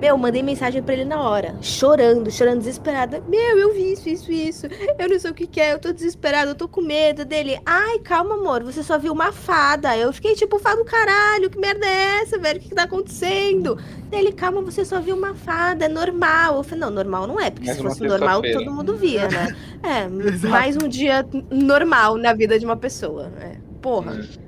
[0.00, 3.20] Meu, mandei mensagem para ele na hora, chorando, chorando, desesperada.
[3.26, 4.66] Meu, eu vi isso, isso, isso.
[4.96, 7.58] Eu não sei o que, que é, eu tô desesperada, eu tô com medo dele.
[7.66, 9.96] Ai, calma, amor, você só viu uma fada.
[9.96, 12.60] Eu fiquei tipo, fada do caralho, que merda é essa, velho?
[12.60, 13.76] O que, que tá acontecendo?
[14.12, 16.58] Ele, calma, você só viu uma fada, é normal.
[16.58, 19.56] Eu falei, não, normal não é, porque Mas se fosse normal, todo mundo via, né?
[19.80, 20.08] É,
[20.48, 23.32] mais um dia normal na vida de uma pessoa.
[23.40, 23.56] É.
[23.80, 24.20] Porra.
[24.44, 24.47] É.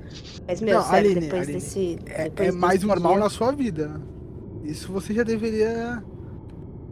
[0.51, 1.99] Mas, meu, não, sério, Aline, depois Aline, desse.
[2.07, 3.21] É, depois é mais normal dia...
[3.21, 4.01] na sua vida.
[4.65, 6.03] Isso você já deveria.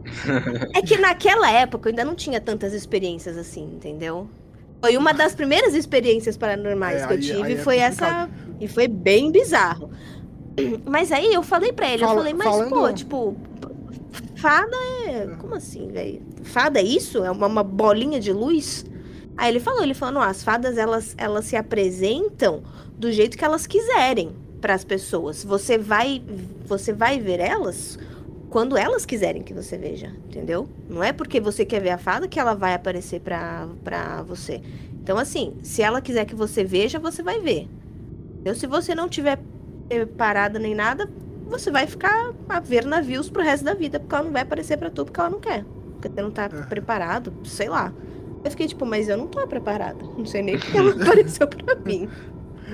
[0.74, 4.30] É que naquela época eu ainda não tinha tantas experiências assim, entendeu?
[4.80, 8.30] Foi uma das primeiras experiências paranormais é, que eu tive, é foi essa.
[8.58, 9.90] E foi bem bizarro.
[10.86, 12.70] Mas aí eu falei pra ele, Fala, eu falei, mas falando...
[12.70, 13.36] pô, tipo,
[14.36, 15.26] fada é.
[15.38, 16.22] Como assim, velho?
[16.44, 17.22] Fada é isso?
[17.22, 18.86] É uma, uma, bolinha de luz?
[19.36, 22.62] Aí ele falou, ele falou, não, as fadas elas, elas se apresentam
[23.00, 25.42] do jeito que elas quiserem para as pessoas.
[25.42, 26.22] Você vai,
[26.66, 27.98] você vai ver elas
[28.50, 30.68] quando elas quiserem que você veja, entendeu?
[30.88, 34.60] Não é porque você quer ver a fada que ela vai aparecer para você.
[35.02, 37.68] Então, assim, se ela quiser que você veja, você vai ver.
[38.34, 38.54] Entendeu?
[38.54, 39.38] Se você não tiver
[40.18, 41.08] parada nem nada,
[41.46, 44.76] você vai ficar a ver navios pro resto da vida, porque ela não vai aparecer
[44.76, 45.64] para tu porque ela não quer.
[45.94, 46.48] Porque você não tá é.
[46.48, 47.92] preparado, sei lá.
[48.42, 50.02] Eu fiquei tipo, mas eu não tô preparada.
[50.16, 52.08] Não sei nem porque ela apareceu pra mim.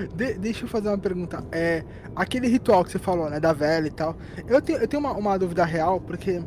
[0.05, 1.43] De, deixa eu fazer uma pergunta.
[1.51, 1.83] É,
[2.15, 4.15] aquele ritual que você falou, né, da velha e tal.
[4.47, 6.41] Eu tenho, eu tenho uma, uma dúvida real, porque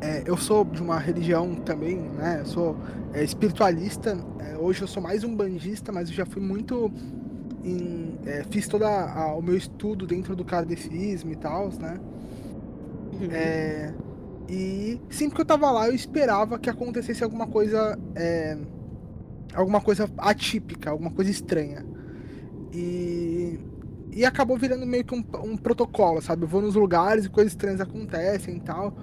[0.00, 2.38] é, eu sou de uma religião também, né?
[2.40, 2.76] Eu sou
[3.12, 4.18] é, espiritualista.
[4.38, 6.90] É, hoje eu sou mais um bandista, mas eu já fui muito.
[7.62, 12.00] Em, é, fiz todo o meu estudo dentro do kardecismo e tal, né?
[13.12, 13.28] Uhum.
[13.30, 13.92] É,
[14.48, 17.98] e sempre que eu tava lá, eu esperava que acontecesse alguma coisa.
[18.14, 18.56] É,
[19.54, 21.84] alguma coisa atípica, alguma coisa estranha.
[22.72, 23.58] E,
[24.12, 26.44] e acabou virando meio que um, um protocolo, sabe?
[26.44, 28.94] Eu vou nos lugares e coisas estranhas acontecem e tal.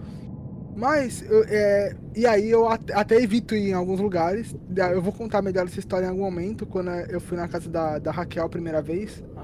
[0.75, 4.55] Mas, eu, é, e aí eu até evito ir em alguns lugares.
[4.93, 7.97] Eu vou contar melhor essa história em algum momento, quando eu fui na casa da,
[7.97, 9.23] da Raquel a primeira vez.
[9.35, 9.43] A, a,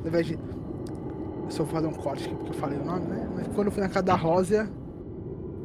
[0.00, 0.38] ao invés de.
[1.48, 3.28] Só vou fazer um corte aqui porque eu falei o nome, né?
[3.36, 4.68] Mas quando eu fui na casa da Rosa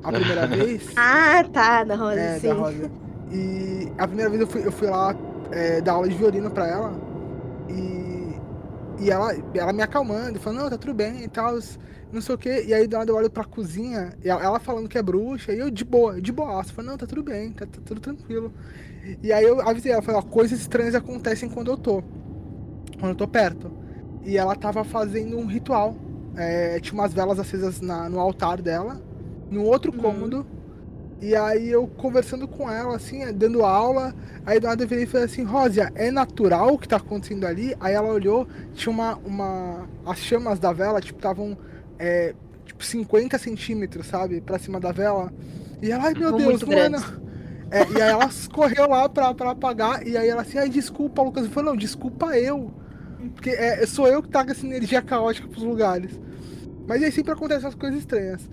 [0.04, 0.92] a primeira vez.
[0.96, 2.20] Ah, tá, da Rosa.
[2.20, 2.48] É, sim.
[2.48, 2.92] da Rosa.
[3.32, 5.16] E a primeira vez eu fui, eu fui lá
[5.52, 6.94] é, dar aula de violino pra ela.
[7.70, 11.58] E, e ela, ela me acalmando, falando, não, tá tudo bem e tal,
[12.12, 12.64] não sei o que.
[12.64, 15.60] E aí do lado eu olho pra cozinha, e ela falando que é bruxa, e
[15.60, 16.64] eu de boa, de boa.
[16.64, 18.54] Falei, não, tá tudo bem, tá, tá, tudo tranquilo.
[19.22, 22.02] E aí eu avisei ela, falei, ó, coisas estranhas acontecem quando eu tô.
[23.00, 23.72] Quando eu tô perto.
[24.24, 25.96] E ela tava fazendo um ritual.
[26.36, 29.02] É, tinha umas velas acesas na, no altar dela.
[29.50, 30.00] No outro uhum.
[30.00, 30.46] cômodo
[31.20, 34.14] e aí eu conversando com ela, assim, dando aula,
[34.46, 37.46] aí do nada eu virei e falei assim, Rósia, é natural o que tá acontecendo
[37.46, 37.76] ali?
[37.80, 39.16] Aí ela olhou, tinha uma.
[39.26, 41.58] uma as chamas da vela, tipo, estavam
[41.98, 45.34] é, tipo 50 centímetros, sabe, pra cima da vela.
[45.82, 50.06] E ela, ai meu Deus, é, é, E aí ela correu lá pra, pra apagar,
[50.06, 51.46] e aí ela assim, ai, desculpa, Lucas.
[51.46, 52.72] Eu falei, não, desculpa eu.
[53.34, 56.12] Porque é, sou eu que trago essa energia caótica pros lugares.
[56.88, 58.48] Mas aí sempre acontecem essas coisas estranhas.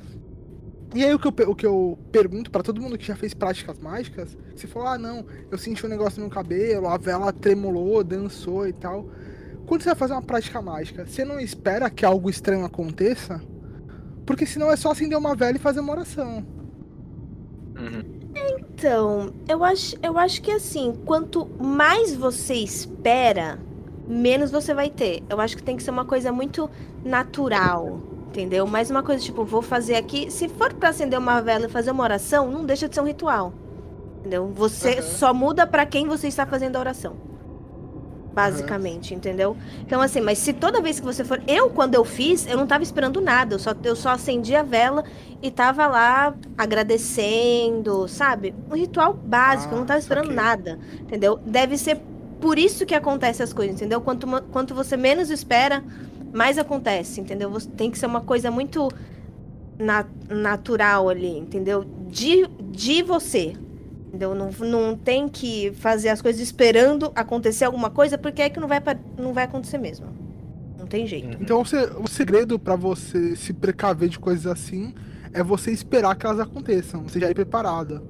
[0.94, 3.35] E aí o que eu, o que eu pergunto para todo mundo que já fez
[3.35, 7.33] práticas mágicas, se falou, ah não, eu senti um negócio no meu cabelo, a vela
[7.33, 9.09] tremulou, dançou e tal.
[9.66, 13.42] Quando você vai fazer uma prática mágica, você não espera que algo estranho aconteça?
[14.24, 16.46] Porque senão é só acender uma vela e fazer uma oração.
[17.76, 18.14] Uhum.
[18.61, 23.59] Então, eu acho, eu acho que assim, quanto mais você espera,
[24.07, 25.24] menos você vai ter.
[25.28, 26.70] Eu acho que tem que ser uma coisa muito
[27.04, 28.66] natural entendeu?
[28.66, 30.31] Mais uma coisa, tipo, vou fazer aqui.
[30.31, 33.07] Se for para acender uma vela e fazer uma oração, não deixa de ser um
[33.07, 33.53] ritual.
[34.18, 34.51] Entendeu?
[34.55, 35.03] Você uhum.
[35.03, 37.16] só muda para quem você está fazendo a oração.
[38.33, 39.18] basicamente, uhum.
[39.18, 39.57] entendeu?
[39.83, 41.40] Então, assim, mas se toda vez que você for.
[41.47, 43.55] Eu, quando eu fiz, eu não tava esperando nada.
[43.55, 45.05] Eu só, eu só acendi a vela
[45.40, 48.53] e tava lá agradecendo, sabe?
[48.68, 50.37] Um ritual básico, ah, eu não tava ah, esperando okay.
[50.37, 51.38] nada, entendeu?
[51.47, 52.01] Deve ser
[52.40, 54.01] por isso que acontece as coisas, entendeu?
[54.01, 55.85] Quanto, quanto você menos espera,
[56.35, 57.49] mais acontece, entendeu?
[57.51, 58.90] Você tem que ser uma coisa muito
[59.79, 61.85] na, natural ali, entendeu?
[62.11, 63.55] De, de você,
[64.14, 64.33] Entendeu?
[64.33, 68.68] Não, não tem que fazer as coisas esperando acontecer alguma coisa, porque é que não
[68.68, 68.81] vai,
[69.18, 70.07] não vai acontecer mesmo.
[70.79, 71.37] Não tem jeito.
[71.37, 71.38] Uhum.
[71.40, 74.94] Então o segredo para você se precaver de coisas assim
[75.33, 78.01] é você esperar que elas aconteçam, você já ir preparada.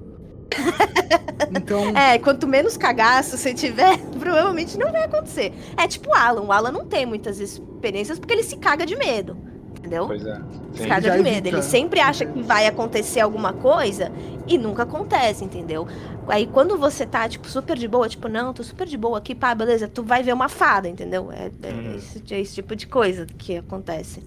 [1.55, 1.97] então...
[1.97, 5.53] É, quanto menos cagaço você tiver, provavelmente não vai acontecer.
[5.77, 6.41] É tipo o Alan.
[6.41, 9.37] O Alan não tem muitas experiências porque ele se caga de medo.
[9.77, 10.07] Entendeu?
[10.07, 10.41] Pois é.
[10.73, 11.47] Se caga de medo.
[11.47, 14.11] Ele sempre acha que vai acontecer alguma coisa
[14.47, 15.87] e nunca acontece, entendeu?
[16.27, 19.35] Aí quando você tá, tipo, super de boa, tipo, não, tô super de boa aqui,
[19.35, 21.31] pá, beleza, tu vai ver uma fada, entendeu?
[21.31, 21.95] É, é, hum.
[21.95, 24.23] esse, é esse, tipo de coisa que acontece.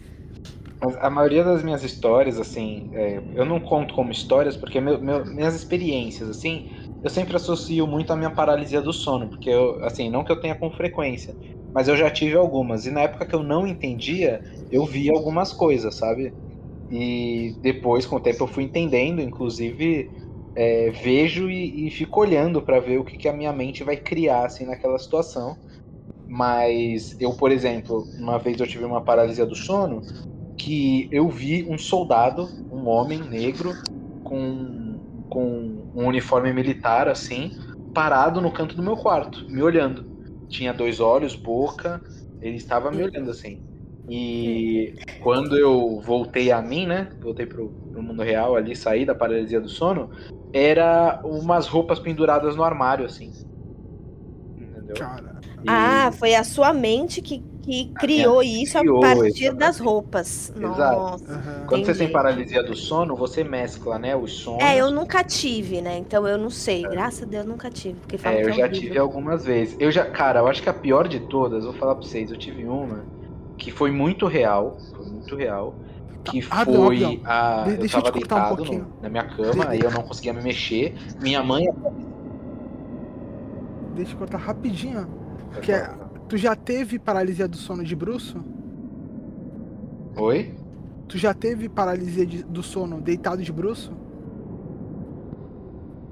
[1.01, 5.25] A maioria das minhas histórias, assim, é, eu não conto como histórias, porque meu, meu,
[5.27, 6.65] minhas experiências, assim,
[7.03, 10.41] eu sempre associo muito a minha paralisia do sono, porque eu, assim, não que eu
[10.41, 11.35] tenha com frequência,
[11.75, 12.87] mas eu já tive algumas.
[12.87, 16.33] E na época que eu não entendia, eu via algumas coisas, sabe?
[16.91, 20.11] E depois, com o tempo, eu fui entendendo, inclusive
[20.57, 23.97] é, vejo e, e, fico olhando para ver o que, que a minha mente vai
[23.97, 25.57] criar assim naquela situação.
[26.27, 30.03] Mas eu, por exemplo, uma vez eu tive uma paralisia do sono
[30.69, 33.73] que eu vi um soldado, um homem negro,
[34.23, 34.99] com,
[35.31, 37.57] com um uniforme militar assim,
[37.95, 40.05] parado no canto do meu quarto, me olhando.
[40.47, 42.03] Tinha dois olhos, boca,
[42.43, 43.63] ele estava me olhando assim.
[44.11, 47.09] E quando eu voltei a mim, né?
[47.19, 50.11] Voltei pro, pro mundo real ali, saí da paralisia do sono,
[50.53, 53.33] era umas roupas penduradas no armário, assim.
[54.55, 54.97] Entendeu?
[54.97, 55.41] Cara.
[55.63, 55.67] E...
[55.67, 59.55] Ah, foi a sua mente que, que criou isso criou, a partir exatamente.
[59.57, 60.53] das roupas.
[60.57, 60.99] Exato.
[60.99, 61.33] Nossa.
[61.33, 61.67] Uhum.
[61.67, 64.63] Quando você tem paralisia do sono, você mescla, né, os sons.
[64.63, 65.99] É, eu nunca tive, né?
[65.99, 66.87] Então eu não sei.
[66.87, 66.89] É.
[66.89, 68.01] Graças a Deus nunca tive.
[68.01, 69.77] Porque é, eu é já tive algumas vezes.
[69.79, 72.39] Eu já, cara, eu acho que a pior de todas, vou falar pra vocês, eu
[72.39, 73.05] tive uma
[73.59, 75.75] que foi muito real, foi muito real,
[76.25, 77.21] que ah, foi não, não.
[77.25, 80.43] a de, eu tava deitado um no, na minha cama e eu não conseguia me
[80.43, 80.95] mexer.
[81.21, 81.67] Minha mãe
[83.95, 85.09] Deixa eu cortar rapidinho.
[85.61, 85.91] Que é,
[86.29, 88.45] tu já teve paralisia do sono de bruxo?
[90.17, 90.55] Oi?
[91.09, 93.93] Tu já teve paralisia de, do sono deitado de bruxo?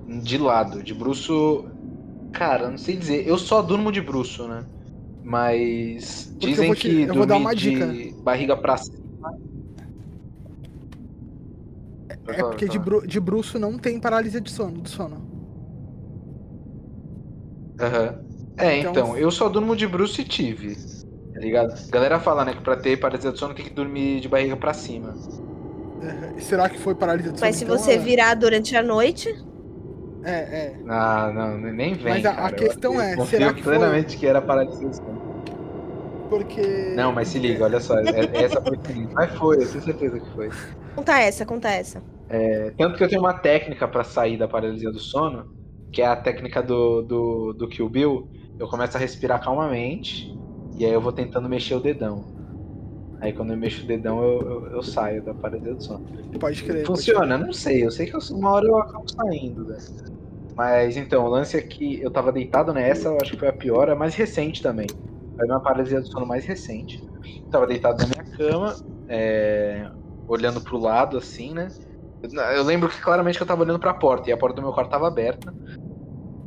[0.08, 1.66] De lado, de bruxo.
[2.32, 3.26] Cara, não sei dizer.
[3.26, 4.64] Eu só durmo de bruxo, né?
[5.22, 7.86] Mas porque dizem te, que eu vou dar uma dica.
[7.86, 8.96] de barriga pra cima.
[12.08, 15.26] É porque de, bru, de bruxo não tem paralisia de sono, do sono.
[17.80, 18.20] Aham.
[18.20, 18.25] Uhum.
[18.56, 18.90] É, então...
[18.90, 20.74] então, eu só durmo de bruxo e tive.
[21.34, 21.72] Tá ligado?
[21.72, 24.56] A galera fala, né, que pra ter paralisia do sono tem que dormir de barriga
[24.56, 25.14] pra cima.
[26.02, 27.46] É, será que foi paralisia do sono?
[27.46, 27.98] Mas se então, você é?
[27.98, 29.28] virar durante a noite.
[30.24, 30.76] É, é.
[30.88, 32.14] Ah, não, nem vem.
[32.14, 34.16] Mas a, a questão eu, é, eu será que plenamente foi...
[34.20, 35.26] que era paralisia do sono.
[36.28, 36.94] Porque.
[36.96, 37.98] Não, mas se liga, olha só.
[37.98, 38.78] É, é essa foi
[39.12, 40.50] Mas foi, eu tenho certeza que foi.
[40.94, 42.02] Conta essa, conta essa.
[42.28, 45.54] É, tanto que eu tenho uma técnica para sair da paralisia do sono,
[45.92, 48.28] que é a técnica do, do, do Kill Bill.
[48.58, 50.36] Eu começo a respirar calmamente,
[50.76, 52.24] e aí eu vou tentando mexer o dedão.
[53.20, 56.04] Aí quando eu mexo o dedão, eu, eu, eu saio da paralisia do sono.
[56.38, 56.86] Pode crer.
[56.86, 57.84] Funciona, pode não sei.
[57.84, 59.78] Eu sei que uma hora eu acabo saindo, né?
[60.54, 63.52] Mas então, o lance é que eu tava deitado nessa, eu acho que foi a
[63.52, 64.86] pior, a mais recente também.
[65.36, 67.02] Foi uma paralisia do sono mais recente.
[67.50, 68.74] tava deitado na minha cama,
[69.08, 69.88] é,
[70.26, 71.68] olhando pro lado, assim, né?
[72.54, 74.72] Eu lembro que claramente que eu tava olhando pra porta, e a porta do meu
[74.72, 75.52] quarto tava aberta.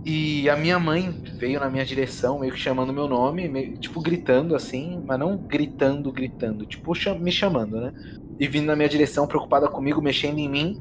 [0.05, 4.01] E a minha mãe veio na minha direção, meio que chamando meu nome, meio, tipo
[4.01, 7.91] gritando assim, mas não gritando, gritando, tipo me chamando, né?
[8.39, 10.75] E vindo na minha direção, preocupada comigo, mexendo em mim.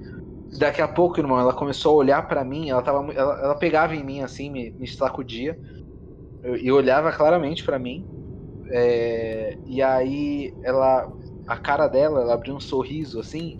[0.58, 3.94] Daqui a pouco, irmão, ela começou a olhar para mim, ela, tava, ela, ela, pegava
[3.96, 5.58] em mim assim, me, me sacudia
[6.60, 8.06] e olhava claramente para mim.
[8.72, 11.06] É, e aí ela,
[11.46, 13.58] a cara dela, ela abriu um sorriso assim,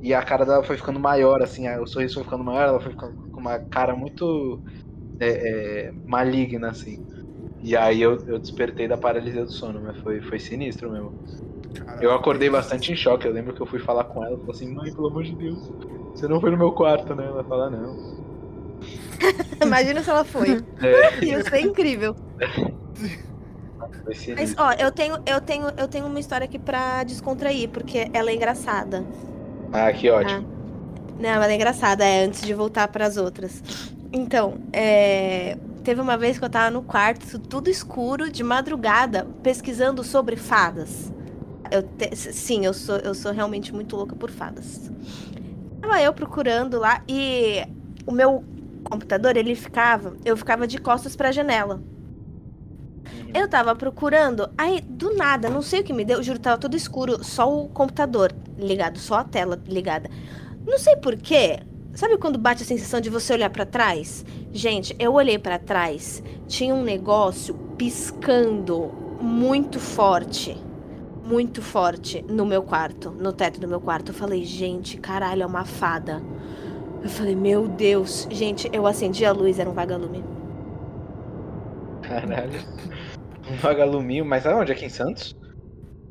[0.00, 2.92] e a cara dela foi ficando maior, assim, o sorriso foi ficando maior, ela foi
[2.92, 4.62] ficando com uma cara muito
[5.20, 7.04] é, é, maligna, assim.
[7.62, 11.12] E aí eu, eu despertei da paralisia do sono, mas foi, foi sinistro mesmo.
[11.74, 13.26] Caraca, eu acordei bastante em choque.
[13.26, 15.70] Eu lembro que eu fui falar com ela, falei assim, mãe, pelo amor de Deus,
[16.14, 17.26] você não foi no meu quarto, né?
[17.26, 18.18] Ela fala, não.
[19.62, 20.62] Imagina se ela foi.
[20.80, 21.18] É.
[21.24, 22.14] Ia ser incrível.
[24.36, 28.30] Mas, ó, eu tenho, eu, tenho, eu tenho uma história aqui pra descontrair, porque ela
[28.30, 29.04] é engraçada.
[29.70, 30.46] Ah, que ótimo.
[30.50, 30.58] Ah.
[31.20, 33.62] Não, ela é engraçada, é, antes de voltar para as outras.
[34.12, 40.02] Então, é, teve uma vez que eu tava no quarto, tudo escuro, de madrugada, pesquisando
[40.02, 41.12] sobre fadas.
[41.70, 42.16] Eu te...
[42.16, 44.90] Sim, eu sou, eu sou realmente muito louca por fadas.
[45.80, 47.62] Tava eu procurando lá e
[48.06, 48.44] o meu
[48.84, 51.82] computador, ele ficava, eu ficava de costas para a janela.
[53.34, 56.76] Eu tava procurando, aí do nada, não sei o que me deu, juro, tava tudo
[56.76, 60.08] escuro, só o computador ligado, só a tela ligada.
[60.66, 61.60] Não sei porquê,
[61.98, 64.24] sabe quando bate a sensação de você olhar para trás?
[64.52, 70.56] Gente, eu olhei para trás, tinha um negócio piscando muito forte,
[71.24, 74.10] muito forte no meu quarto, no teto do meu quarto.
[74.10, 76.22] Eu falei, gente, caralho, é uma fada.
[77.02, 80.22] Eu falei, meu Deus, gente, eu acendi a luz, era um vagalume.
[82.02, 82.60] Caralho.
[83.50, 84.70] Um vagaluminho, mas aonde?
[84.70, 85.36] Aqui em Santos?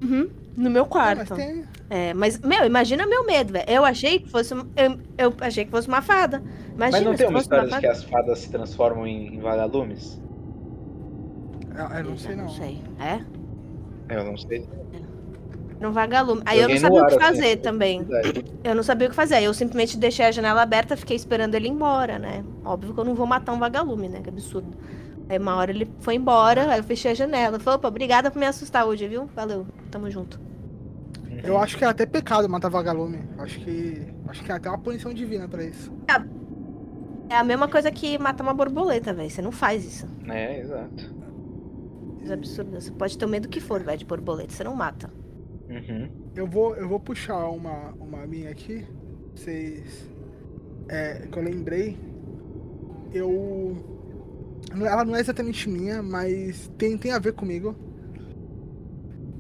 [0.01, 1.29] Uhum, no meu quarto.
[1.29, 1.63] mas tem...
[1.89, 3.65] É, mas, meu, imagina meu medo, velho.
[3.69, 4.53] Eu achei que fosse.
[4.53, 6.41] Eu, eu achei que fosse uma fada.
[6.73, 9.39] Imagina mas não tem uma história uma de que as fadas se transformam em, em
[9.39, 10.19] vagalumes?
[11.77, 12.43] Eu, eu não sei, não.
[12.45, 12.81] Não sei.
[12.99, 13.21] É?
[14.09, 14.67] Eu não sei.
[15.79, 16.41] No vagalume.
[16.43, 18.07] Aí eu não sabia o que assim, fazer assim, também.
[18.63, 19.35] Eu não sabia o que fazer.
[19.35, 22.43] Aí eu simplesmente deixei a janela aberta, fiquei esperando ele ir embora, né?
[22.65, 24.21] Óbvio que eu não vou matar um vagalume, né?
[24.23, 24.75] Que absurdo.
[25.29, 27.59] Aí uma hora ele foi embora, aí eu fechei a janela.
[27.59, 29.25] Falei, opa, obrigada por me assustar hoje, viu?
[29.35, 30.39] Valeu, tamo junto.
[31.43, 33.19] Eu acho que é até pecado matar vagalume.
[33.37, 34.01] Acho que.
[34.27, 35.91] Acho que é até uma punição divina pra isso.
[36.07, 39.29] É, é a mesma coisa que matar uma borboleta, velho.
[39.29, 40.07] Você não faz isso.
[40.27, 41.15] É, exato.
[42.21, 42.71] Isso é absurdo.
[42.71, 44.53] Você pode ter o medo que for, velho, de borboleta.
[44.53, 45.11] Você não mata.
[45.69, 46.09] Uhum.
[46.35, 48.85] Eu, vou, eu vou puxar uma, uma minha aqui.
[49.35, 50.09] Vocês.
[50.89, 51.97] É, que eu lembrei.
[53.13, 53.96] Eu.
[54.71, 57.75] Ela não é exatamente minha, mas tem, tem a ver comigo.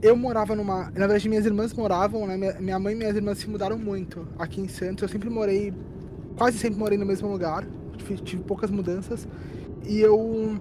[0.01, 0.85] Eu morava numa.
[0.85, 2.57] Na verdade, minhas irmãs moravam, né?
[2.59, 5.01] Minha mãe e minhas irmãs se mudaram muito aqui em Santos.
[5.01, 5.73] Eu sempre morei.
[6.37, 7.65] Quase sempre morei no mesmo lugar.
[8.23, 9.27] Tive, poucas mudanças.
[9.85, 10.59] E eu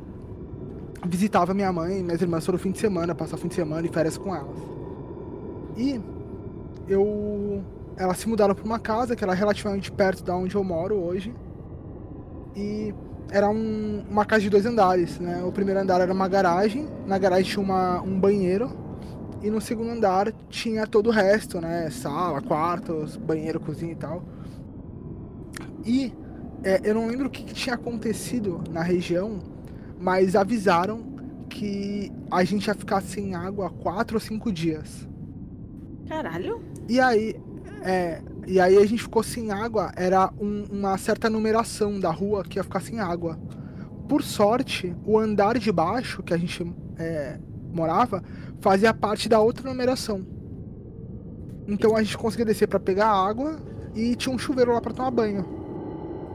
[1.06, 3.90] visitava minha mãe e minhas irmãs todo fim de semana, passar fim de semana e
[3.90, 4.58] férias com elas.
[5.76, 6.00] E
[6.88, 7.62] eu.
[7.98, 11.34] Elas se mudaram para uma casa que era relativamente perto da onde eu moro hoje.
[12.54, 12.94] E
[13.30, 15.42] era um, uma casa de dois andares, né?
[15.44, 18.84] O primeiro andar era uma garagem, na garagem tinha uma, um banheiro.
[19.42, 21.90] E no segundo andar tinha todo o resto, né?
[21.90, 24.24] Sala, quartos, banheiro, cozinha e tal.
[25.84, 26.12] E
[26.64, 29.38] é, eu não lembro o que, que tinha acontecido na região,
[30.00, 31.00] mas avisaram
[31.48, 35.06] que a gente ia ficar sem água quatro ou cinco dias.
[36.08, 36.60] Caralho.
[36.88, 37.36] E aí,
[37.82, 42.44] é, e aí a gente ficou sem água, era um, uma certa numeração da rua
[42.44, 43.36] que ia ficar sem água.
[44.08, 46.64] Por sorte, o andar de baixo que a gente
[46.96, 47.40] é,
[47.72, 48.22] morava
[48.60, 50.24] fazia parte da outra numeração.
[51.66, 53.58] Então a gente conseguia descer para pegar água
[53.94, 55.44] e tinha um chuveiro lá para tomar banho.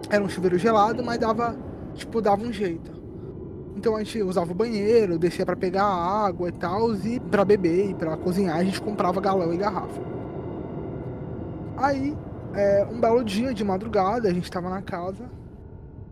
[0.09, 1.55] Era um chuveiro gelado, mas dava,
[1.93, 2.91] tipo, dava um jeito.
[3.77, 7.91] Então a gente usava o banheiro, descia para pegar água e tal, e para beber
[7.91, 10.20] e para cozinhar a gente comprava galão e garrafa.
[11.81, 12.15] Aí,
[12.53, 15.29] é, um belo dia de madrugada, a gente tava na casa,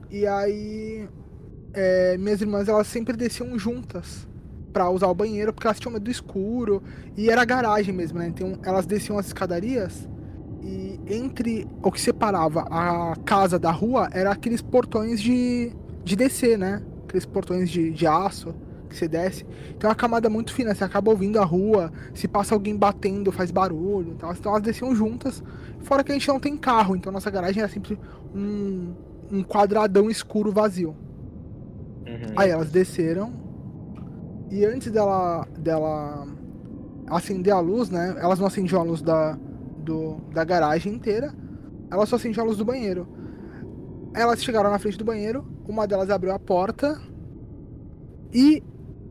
[0.09, 1.07] e aí
[1.73, 4.27] é, minhas irmãs elas sempre desciam juntas
[4.73, 6.81] para usar o banheiro, porque elas tinham medo do escuro,
[7.15, 8.27] e era garagem mesmo, né?
[8.27, 10.09] Então elas desciam as escadarias,
[10.63, 15.71] e entre o que separava a casa da rua era aqueles portões de,
[16.03, 16.81] de descer, né?
[17.09, 18.53] aqueles portões de, de aço
[18.89, 19.45] que você desce.
[19.77, 23.51] Tem uma camada muito fina, você acaba ouvindo a rua, se passa alguém batendo, faz
[23.51, 24.33] barulho tal.
[24.33, 25.43] Então elas desciam juntas.
[25.81, 27.97] Fora que a gente não tem carro, então nossa garagem era sempre
[28.35, 28.93] um,
[29.31, 30.95] um quadradão escuro vazio.
[32.05, 32.33] Uhum.
[32.35, 33.31] Aí elas desceram.
[34.49, 36.27] E antes dela, dela
[37.07, 38.15] acender a luz, né?
[38.19, 39.37] Elas não acendiam a luz da,
[39.77, 41.33] do, da garagem inteira.
[41.91, 43.07] Elas só acendiam a luz do banheiro.
[44.13, 46.99] Elas chegaram na frente do banheiro, uma delas abriu a porta
[48.33, 48.63] e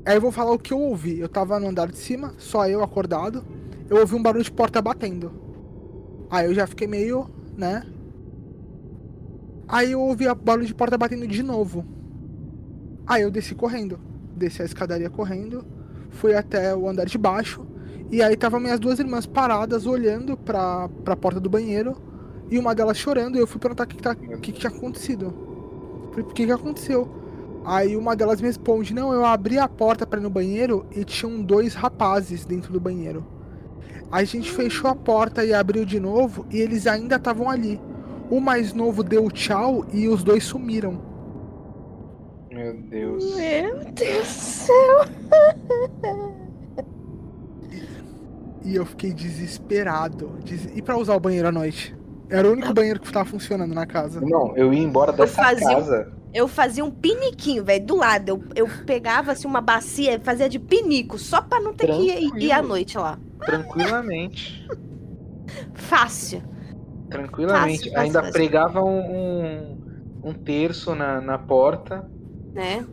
[0.09, 1.19] aí eu vou falar o que eu ouvi.
[1.19, 3.45] Eu tava no andar de cima, só eu acordado.
[3.91, 5.33] Eu ouvi um barulho de porta batendo.
[6.31, 7.83] Aí eu já fiquei meio, né?
[9.67, 11.85] Aí eu ouvi a barulho de porta batendo de novo.
[13.07, 13.99] Aí eu desci correndo.
[14.35, 15.65] Desci a escadaria correndo.
[16.11, 17.67] Fui até o andar de baixo.
[18.11, 21.97] E aí tava minhas duas irmãs paradas olhando pra, pra porta do banheiro.
[22.51, 23.37] E uma delas chorando.
[23.37, 25.35] E eu fui perguntar o que, tá, que, que tinha acontecido.
[26.11, 27.09] Falei, o que que aconteceu?
[27.65, 31.05] Aí uma delas me responde, não, eu abri a porta para ir no banheiro e
[31.05, 33.25] tinham dois rapazes dentro do banheiro.
[34.11, 37.79] A gente fechou a porta e abriu de novo e eles ainda estavam ali.
[38.31, 41.01] O mais novo deu tchau e os dois sumiram.
[42.51, 43.37] Meu Deus.
[43.37, 45.05] Meu Deus do céu.
[48.65, 50.33] E, eu fiquei desesperado.
[50.75, 51.97] E para usar o banheiro à noite?
[52.29, 54.21] Era o único banheiro que tava funcionando na casa.
[54.21, 56.13] Não, eu ia embora dessa fazia um- casa.
[56.39, 58.29] Eu fazia um piniquinho, velho, do lado.
[58.29, 62.01] Eu, eu pegava assim uma bacia e fazia de pinico, só pra não ter que
[62.13, 63.19] ir, ir à noite lá.
[63.45, 64.65] Tranquilamente.
[65.75, 66.43] Fácil.
[67.11, 67.79] Tranquilamente.
[67.79, 68.33] Fácil, fácil, Ainda fácil.
[68.33, 69.79] pregava um, um,
[70.25, 72.09] um terço na, na porta,
[72.55, 72.87] Né?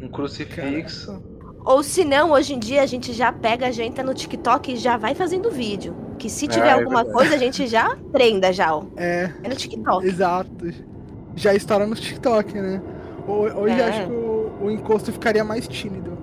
[0.00, 1.22] um crucifixo.
[1.66, 4.76] Ou se não, hoje em dia a gente já pega, já entra no TikTok e
[4.76, 5.94] já vai fazendo vídeo.
[6.18, 7.12] Que se tiver Ah, é alguma verdade.
[7.12, 8.84] coisa, a gente já prenda já, ó.
[8.96, 10.06] É, É no TikTok.
[10.06, 10.93] exato.
[11.36, 12.80] Já estoura no TikTok, né?
[13.26, 13.84] Ho- Hoje É.
[13.88, 16.16] acho que o, o encosto ficaria mais tímido.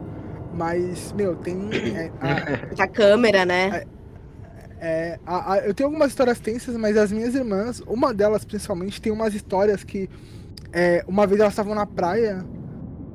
[0.53, 1.57] Mas, meu, tem.
[1.95, 3.84] é, a- A câmera, né?
[4.80, 9.01] É, a- a- eu tenho algumas histórias tensas, mas as minhas irmãs, uma delas principalmente,
[9.01, 10.09] tem umas histórias que
[10.74, 12.43] é, uma vez elas estavam na praia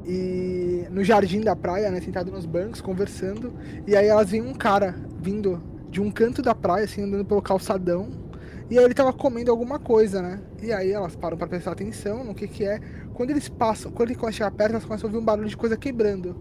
[0.07, 3.53] e no jardim da praia, né, sentado nos bancos, conversando,
[3.87, 7.43] e aí elas veem um cara vindo de um canto da praia, assim, andando pelo
[7.43, 8.09] calçadão,
[8.71, 10.41] e aí ele tava comendo alguma coisa, né?
[10.63, 12.81] E aí elas param pra prestar atenção no que que é.
[13.15, 15.49] Quando eles passam, quando ele começa a chegar perto, elas começam a ouvir um barulho
[15.49, 16.37] de coisa quebrando.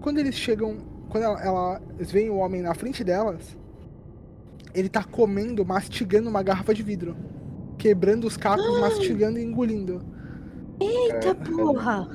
[0.00, 0.76] Quando eles chegam,
[1.08, 3.56] quando ela, ela- eles veem o homem na frente delas,
[4.74, 7.16] ele tá comendo, mastigando uma garrafa de vidro.
[7.76, 10.02] Quebrando os cacos, mastigando e engolindo.
[10.80, 12.08] Eita porra!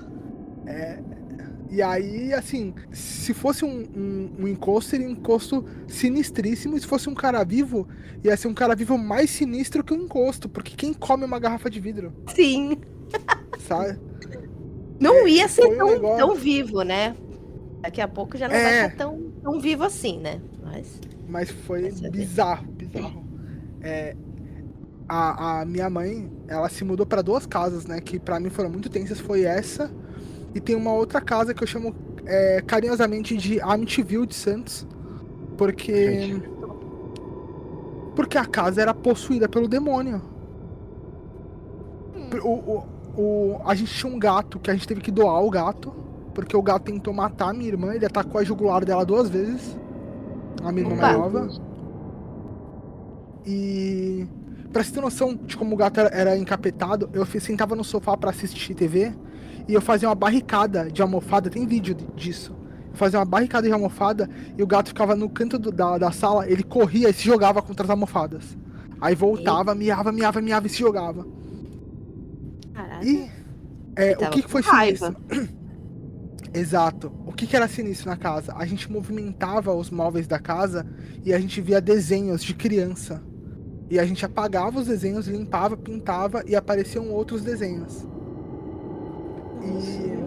[1.70, 6.78] E aí, assim, se fosse um, um, um encosto, seria um encosto sinistríssimo.
[6.78, 7.88] E se fosse um cara vivo,
[8.24, 10.48] ia ser um cara vivo mais sinistro que um encosto.
[10.48, 12.78] Porque quem come uma garrafa de vidro, Sim.
[13.60, 14.00] sabe?
[15.00, 17.16] Não ia ser tão, negócio- tão vivo, né?
[17.82, 18.86] Daqui a pouco já não vai É.
[18.88, 20.42] estar tão, tão vivo assim, né?
[20.64, 21.00] Mas.
[21.28, 23.24] Mas foi Vai bizarro, bizarro.
[23.82, 24.16] É,
[25.08, 28.00] a, a minha mãe, ela se mudou pra duas casas, né?
[28.02, 29.20] Que pra mim foram muito tensas.
[29.20, 29.92] Foi essa.
[30.58, 31.94] E tem uma outra casa que eu chamo
[32.26, 34.88] é, carinhosamente de Amityville de Santos.
[35.56, 36.42] Porque.
[38.16, 40.20] Porque a casa era possuída pelo demônio.
[42.44, 42.84] O, o,
[43.16, 45.94] o- a gente tinha um gato que a gente teve que doar o gato.
[46.34, 47.94] Porque o gato tentou matar a minha irmã.
[47.94, 49.78] Ele atacou a jugular dela duas vezes.
[50.64, 51.48] A minha irmã mais nova.
[53.46, 54.26] E.
[54.74, 58.18] Pra você ter noção de como o gato era, era encapetado, eu sentava no sofá
[58.18, 59.14] pra assistir TV
[59.68, 62.56] e eu fazia uma barricada de almofada, tem vídeo de- disso.
[62.92, 66.12] Eu fazia uma barricada de almofada e o gato ficava no canto do- da, da
[66.12, 68.58] sala, ele corria e se jogava contra as almofadas.
[69.00, 71.26] Aí voltava, miava, miava, miava e se jogava.
[72.74, 73.08] Caralho.
[73.08, 73.30] E
[73.96, 75.16] é, o que, que foi raiva.
[75.30, 75.58] sinistro?
[76.54, 77.12] Exato.
[77.26, 78.54] O que, que era sinistro na casa?
[78.56, 80.86] A gente movimentava os móveis da casa
[81.24, 83.22] e a gente via desenhos de criança.
[83.90, 88.06] E a gente apagava os desenhos, limpava, pintava e apareciam outros desenhos.
[89.64, 90.18] E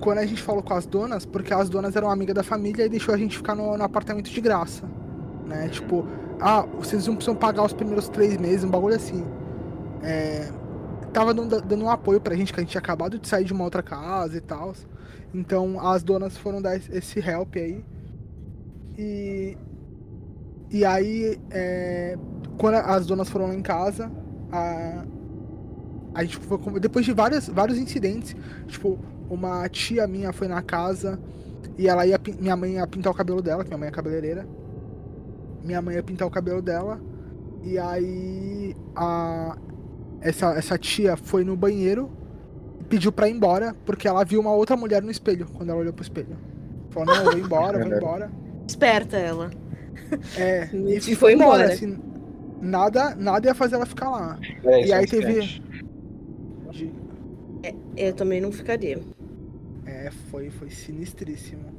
[0.00, 2.88] quando a gente falou com as donas, porque as donas eram amigas da família e
[2.88, 4.84] deixou a gente ficar no, no apartamento de graça.
[5.46, 5.68] Né?
[5.68, 6.06] Tipo,
[6.40, 9.24] ah, vocês não precisam pagar os primeiros três meses, um bagulho assim.
[10.02, 10.48] É,
[11.12, 13.52] tava dando, dando um apoio pra gente, que a gente tinha acabado de sair de
[13.52, 14.74] uma outra casa e tal.
[15.34, 17.84] Então as donas foram dar esse- esse help aí.
[18.98, 19.56] E.
[20.68, 22.18] E aí, é,
[22.58, 24.10] quando as donas foram lá em casa,
[24.50, 25.04] a,
[26.16, 26.58] a gente foi.
[26.58, 28.34] com- Depois de vários, vários incidentes,
[28.66, 28.98] tipo,
[29.30, 31.18] uma tia minha foi na casa
[31.78, 32.18] e ela ia.
[32.40, 34.46] Minha mãe ia pintar o cabelo dela, que minha mãe é cabeleireira.
[35.64, 37.00] Minha mãe ia pintar o cabelo dela.
[37.62, 39.56] E aí a,
[40.20, 42.08] essa, essa tia foi no banheiro
[42.80, 45.80] e pediu pra ir embora, porque ela viu uma outra mulher no espelho, quando ela
[45.80, 46.36] olhou pro espelho.
[46.90, 48.30] Falou, não, eu vou embora, vou embora.
[48.68, 49.50] Esperta ela.
[50.38, 51.64] É, E foi embora.
[51.66, 51.98] assim,
[52.62, 54.38] nada, nada ia fazer ela ficar lá.
[54.64, 55.60] É, E é aí teve-
[57.96, 59.00] Eu também não ficaria.
[59.84, 61.72] É, foi, foi sinistríssimo.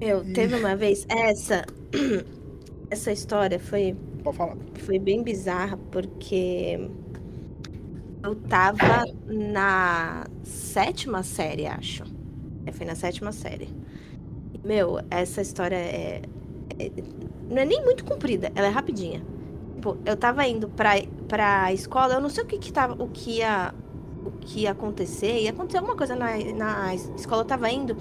[0.00, 0.24] Eu, Ih.
[0.24, 1.64] teve uma vez, essa.
[2.90, 4.56] Essa história foi, Pode falar.
[4.74, 6.78] foi bem bizarra, porque
[8.22, 12.04] eu tava na sétima série, acho.
[12.66, 13.68] É, foi na sétima série.
[14.64, 16.22] Meu, essa história é,
[16.78, 16.92] é-
[17.50, 19.22] Não é nem muito comprida, ela é rapidinha.
[19.76, 20.92] Tipo, eu tava indo pra,
[21.28, 23.02] pra escola, eu não sei o que que tava.
[23.02, 23.74] O que ia.
[24.24, 25.40] O que ia acontecer.
[25.40, 27.96] Ia acontecer alguma coisa na, na escola, eu tava indo.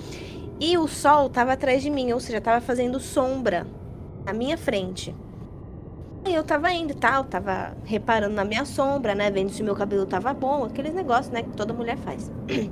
[0.59, 3.65] E o sol tava atrás de mim, ou seja, tava fazendo sombra
[4.25, 5.15] na minha frente.
[6.25, 9.31] Aí eu tava indo e tal, tava reparando na minha sombra, né?
[9.31, 11.43] Vendo se meu cabelo tava bom, aqueles negócios, né?
[11.43, 12.29] Que toda mulher faz.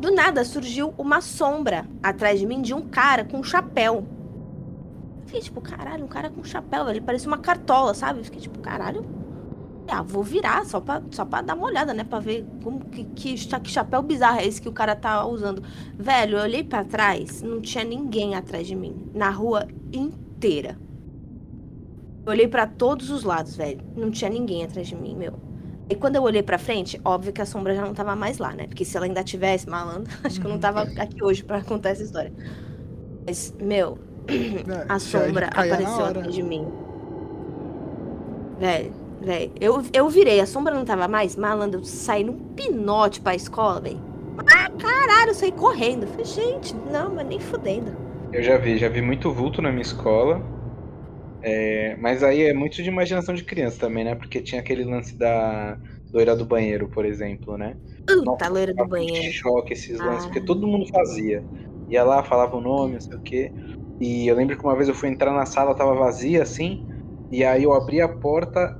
[0.00, 4.04] Do nada surgiu uma sombra atrás de mim de um cara com um chapéu.
[5.26, 6.96] Fiquei tipo, caralho, um cara com chapéu, velho.
[6.96, 8.24] Ele parecia uma cartola, sabe?
[8.24, 9.04] Fiquei tipo, caralho.
[9.90, 12.04] Ah, vou virar só pra, só pra dar uma olhada, né?
[12.04, 15.62] Pra ver como que, que, que chapéu bizarro é esse que o cara tá usando.
[15.98, 19.10] Velho, eu olhei pra trás, não tinha ninguém atrás de mim.
[19.14, 20.78] Na rua inteira.
[22.26, 23.80] Eu olhei pra todos os lados, velho.
[23.96, 25.38] Não tinha ninguém atrás de mim, meu.
[25.88, 28.54] E quando eu olhei pra frente, óbvio que a sombra já não tava mais lá,
[28.54, 28.66] né?
[28.68, 31.90] Porque se ela ainda tivesse, malandro, acho que eu não tava aqui hoje pra contar
[31.90, 32.32] essa história.
[33.26, 36.76] Mas, meu, É, a sombra na apareceu atrás de mim.
[38.56, 39.52] Velho, velho.
[39.60, 43.80] Eu, eu virei, a sombra não tava mais, malandro, eu saí num pinote pra escola,
[43.80, 44.00] velho.
[44.54, 46.06] Ah, caralho, eu saí correndo.
[46.06, 47.94] Falei, gente, não, mas nem fudendo.
[48.32, 50.40] Eu já vi, já vi muito vulto na minha escola.
[51.42, 54.14] É, mas aí é muito de imaginação de criança também, né?
[54.14, 55.78] Porque tinha aquele lance da
[56.12, 57.76] loira do banheiro, por exemplo, né?
[58.06, 59.32] Puta, loira do banheiro.
[59.32, 60.26] choque esses lances, Ah.
[60.28, 61.42] porque todo mundo fazia.
[61.88, 63.52] Ia lá, falava o nome, não sei o quê.
[63.98, 66.86] E eu lembro que uma vez eu fui entrar na sala, tava vazia assim,
[67.30, 68.78] e aí eu abri a porta,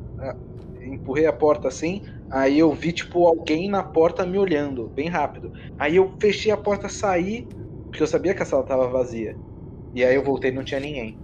[1.11, 5.53] empurrei a porta assim, aí eu vi, tipo, alguém na porta me olhando, bem rápido.
[5.79, 7.47] Aí eu fechei a porta, saí,
[7.87, 9.37] porque eu sabia que a sala tava vazia.
[9.93, 11.19] E aí eu voltei e não tinha ninguém.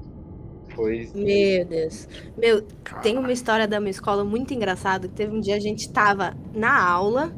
[0.74, 1.08] Foi.
[1.14, 2.08] Meu Deus.
[2.36, 2.62] Meu,
[3.00, 5.06] tem uma história da minha escola muito engraçada.
[5.06, 7.32] Que teve um dia a gente tava na aula,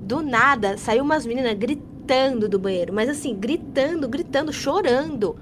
[0.00, 5.36] do nada saiu umas meninas gritando do banheiro, mas assim, gritando, gritando, chorando.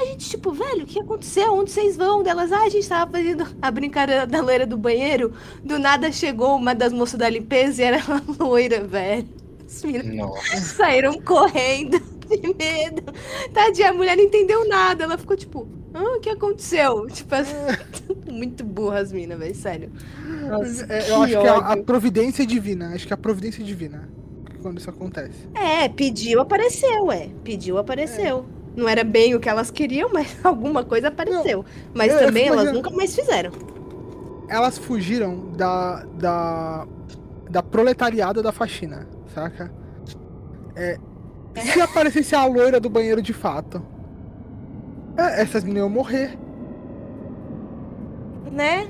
[0.00, 1.52] A gente, tipo, velho, o que aconteceu?
[1.54, 2.22] Onde vocês vão?
[2.22, 5.32] Delas, ah, a gente tava fazendo a brincadeira da loira do banheiro.
[5.64, 9.28] Do nada chegou uma das moças da limpeza e era uma loira, velho.
[9.66, 10.56] As meninas Nossa.
[10.76, 13.02] saíram correndo de medo.
[13.52, 15.04] Tadinha, a mulher não entendeu nada.
[15.04, 17.06] Ela ficou tipo, ah, o que aconteceu?
[17.08, 17.34] Tipo,
[18.30, 19.92] muito burra as minas, velho, sério.
[20.16, 21.84] Nossa, É, eu acho que a, a ódio.
[21.84, 22.94] providência é divina.
[22.94, 24.08] Acho que a providência é divina
[24.62, 25.48] quando isso acontece.
[25.54, 27.30] É, pediu, apareceu, é.
[27.44, 28.46] Pediu, apareceu.
[28.76, 31.64] Não era bem o que elas queriam, mas alguma coisa apareceu.
[31.94, 33.50] mas eu- eu também fico elas nunca mais fizeram.
[34.48, 36.86] Elas fugiram da, da,
[37.50, 39.70] da proletariada da faxina, saca?
[40.74, 40.96] É,
[41.60, 43.82] se aparecesse a loira do banheiro de fato,
[45.16, 46.38] é, essas meninas iam morrer.
[48.50, 48.88] Né?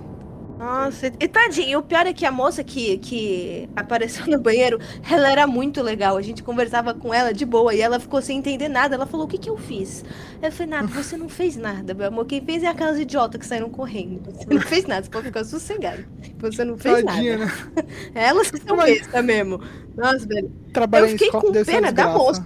[0.58, 5.30] Nossa, e tadinho, o pior é que a moça que, que apareceu no banheiro, ela
[5.30, 6.16] era muito legal.
[6.16, 8.96] A gente conversava com ela de boa e ela ficou sem entender nada.
[8.96, 10.04] Ela falou: O que que eu fiz?
[10.42, 12.26] Eu falei: Nada, você não fez nada, meu amor.
[12.26, 14.20] Quem fez é aquelas idiotas que saíram correndo.
[14.32, 16.04] Você não fez nada, você pode ficar sossegado.
[16.40, 17.52] Você não fez Tadinha, nada.
[17.76, 17.84] né?
[18.14, 19.60] Elas são Mas- bestas mesmo.
[19.96, 20.50] Nossa, velho.
[20.72, 22.44] Trabalhar Eu fiquei com pena da moça.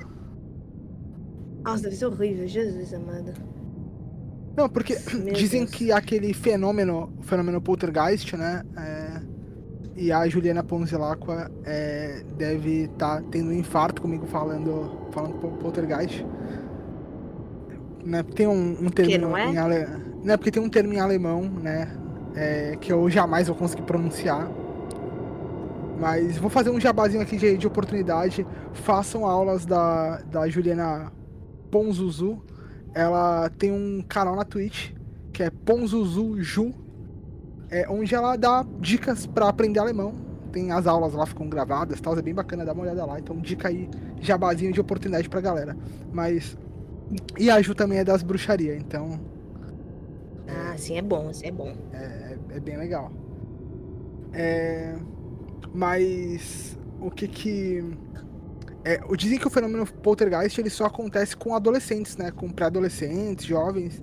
[1.64, 3.32] Nossa, deve ser horrível, Jesus amado.
[4.56, 5.70] Não, porque Meu dizem Deus.
[5.70, 8.62] que aquele fenômeno, o fenômeno poltergeist, né?
[8.76, 9.20] é,
[9.96, 16.24] e a Juliana Ponzilacqua é, deve estar tendo um infarto comigo falando, falando pol- poltergeist.
[18.04, 19.46] Né, tem um, um termo não é?
[19.46, 19.86] em ale...
[20.22, 21.96] né, porque tem um termo em alemão, né?
[22.34, 24.50] é, que eu jamais vou conseguir pronunciar.
[25.98, 28.46] Mas vou fazer um jabazinho aqui de, de oportunidade.
[28.72, 31.12] Façam aulas da, da Juliana
[31.70, 32.42] Ponzuzu.
[32.94, 34.92] Ela tem um canal na Twitch
[35.32, 36.74] que é Ponzuzu Ju,
[37.70, 40.14] é, onde ela dá dicas pra aprender alemão.
[40.52, 43.18] Tem as aulas lá, ficam gravadas e tal, é bem bacana, dá uma olhada lá.
[43.18, 43.88] Então, dica aí,
[44.20, 45.76] jabazinho de oportunidade pra galera.
[46.12, 46.56] Mas.
[47.38, 49.18] E a Ju também é das bruxarias, então
[50.46, 51.74] Ah, sim, é bom, assim é bom.
[51.92, 53.10] é, é bem legal.
[54.32, 54.96] É,
[55.72, 57.84] mas o que que.
[58.84, 62.30] É, o- dizem que o fenômeno poltergeist ele só acontece com adolescentes, né?
[62.30, 64.00] Com pré-adolescentes, jovens.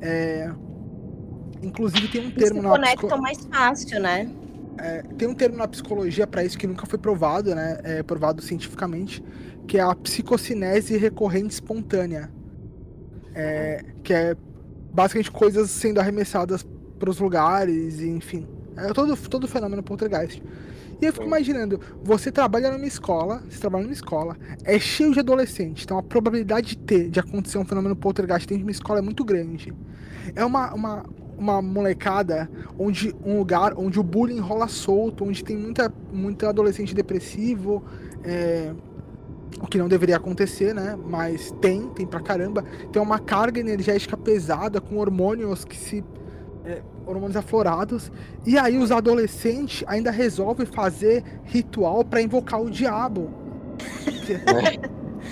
[0.00, 0.50] É,
[1.62, 4.30] inclusive tem um Eles termo se na conectam psico- mais fácil, né?
[4.78, 7.78] é, tem um termo na psicologia para isso que nunca foi provado, né?
[7.84, 9.22] É provado cientificamente,
[9.68, 12.30] que é a psicocinese recorrente espontânea.
[13.34, 14.34] É, que é
[14.92, 16.66] basicamente coisas sendo arremessadas
[16.98, 18.46] para os lugares, e, enfim.
[18.76, 20.42] É todo, todo fenômeno poltergeist.
[21.00, 25.20] E eu fico imaginando, você trabalha numa escola, você trabalha numa escola, é cheio de
[25.20, 28.98] adolescente, então a probabilidade de ter, de acontecer um fenômeno poltergeist dentro de uma escola
[28.98, 29.72] é muito grande.
[30.34, 31.04] É uma, uma,
[31.38, 36.94] uma molecada onde um lugar onde o bullying rola solto, onde tem muita, muita adolescente
[36.94, 37.82] depressivo,
[38.22, 38.74] é,
[39.58, 40.96] o que não deveria acontecer, né?
[41.08, 42.62] Mas tem, tem pra caramba.
[42.92, 46.04] Tem uma carga energética pesada com hormônios que se.
[46.64, 48.10] É, hormônios aflorados.
[48.46, 53.30] E aí os adolescentes ainda resolvem fazer ritual pra invocar o diabo.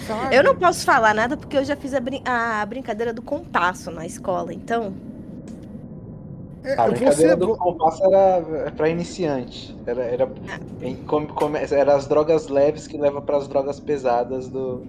[0.07, 0.37] Sabe?
[0.37, 3.91] Eu não posso falar nada porque eu já fiz a, brin- a brincadeira do compasso
[3.91, 4.93] na escola, então.
[6.63, 9.77] É, A você, brincadeira do vo- compasso era pra iniciante.
[9.87, 10.29] Era, era,
[10.83, 14.83] em- come- come- era as drogas leves que levam pras drogas pesadas do,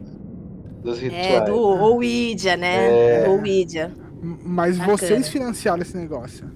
[0.83, 1.25] dos rituais.
[1.25, 3.21] É, do Ouija, né?
[3.21, 3.23] É.
[3.25, 3.91] Do Ouija.
[4.21, 4.97] Mas Bacana.
[4.97, 6.49] vocês financiaram esse negócio.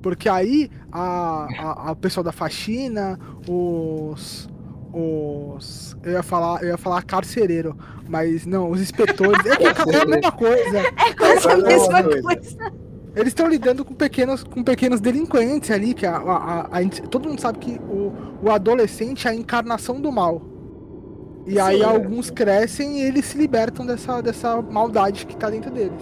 [0.00, 4.48] Porque aí a, a, a pessoal da faxina, os.
[4.92, 5.96] Os.
[6.02, 7.76] Eu ia falar, eu ia falar carcereiro,
[8.08, 9.44] mas não, os inspetores.
[9.44, 10.78] É, que é a mesma coisa.
[10.78, 12.22] É quase a mesma coisa.
[12.22, 12.72] coisa.
[13.14, 17.28] Eles estão lidando com pequenos, com pequenos delinquentes ali, que a, a, a, a todo
[17.28, 18.12] mundo sabe que o,
[18.42, 20.40] o adolescente é a encarnação do mal.
[21.44, 25.70] E Sim, aí alguns crescem e eles se libertam dessa, dessa maldade que tá dentro
[25.70, 26.00] deles.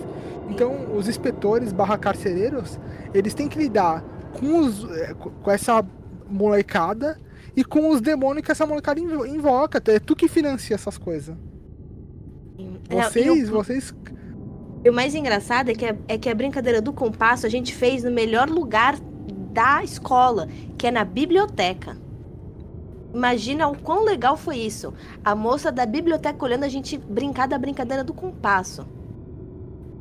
[0.49, 2.79] Então, os inspetores barra carcereiros,
[3.13, 5.85] eles têm que lidar com, os, é, com essa
[6.29, 7.21] molecada
[7.57, 9.83] e com os demônios que essa molecada invoca.
[9.91, 11.37] É tu que financia essas coisas.
[12.89, 13.95] Vocês, vocês
[14.87, 17.75] e o mais engraçado é que, a, é que a brincadeira do compasso a gente
[17.75, 18.97] fez no melhor lugar
[19.53, 20.47] da escola,
[20.79, 21.97] que é na biblioteca.
[23.13, 24.95] Imagina o quão legal foi isso.
[25.25, 28.87] A moça da biblioteca olhando a gente brincar da brincadeira do compasso.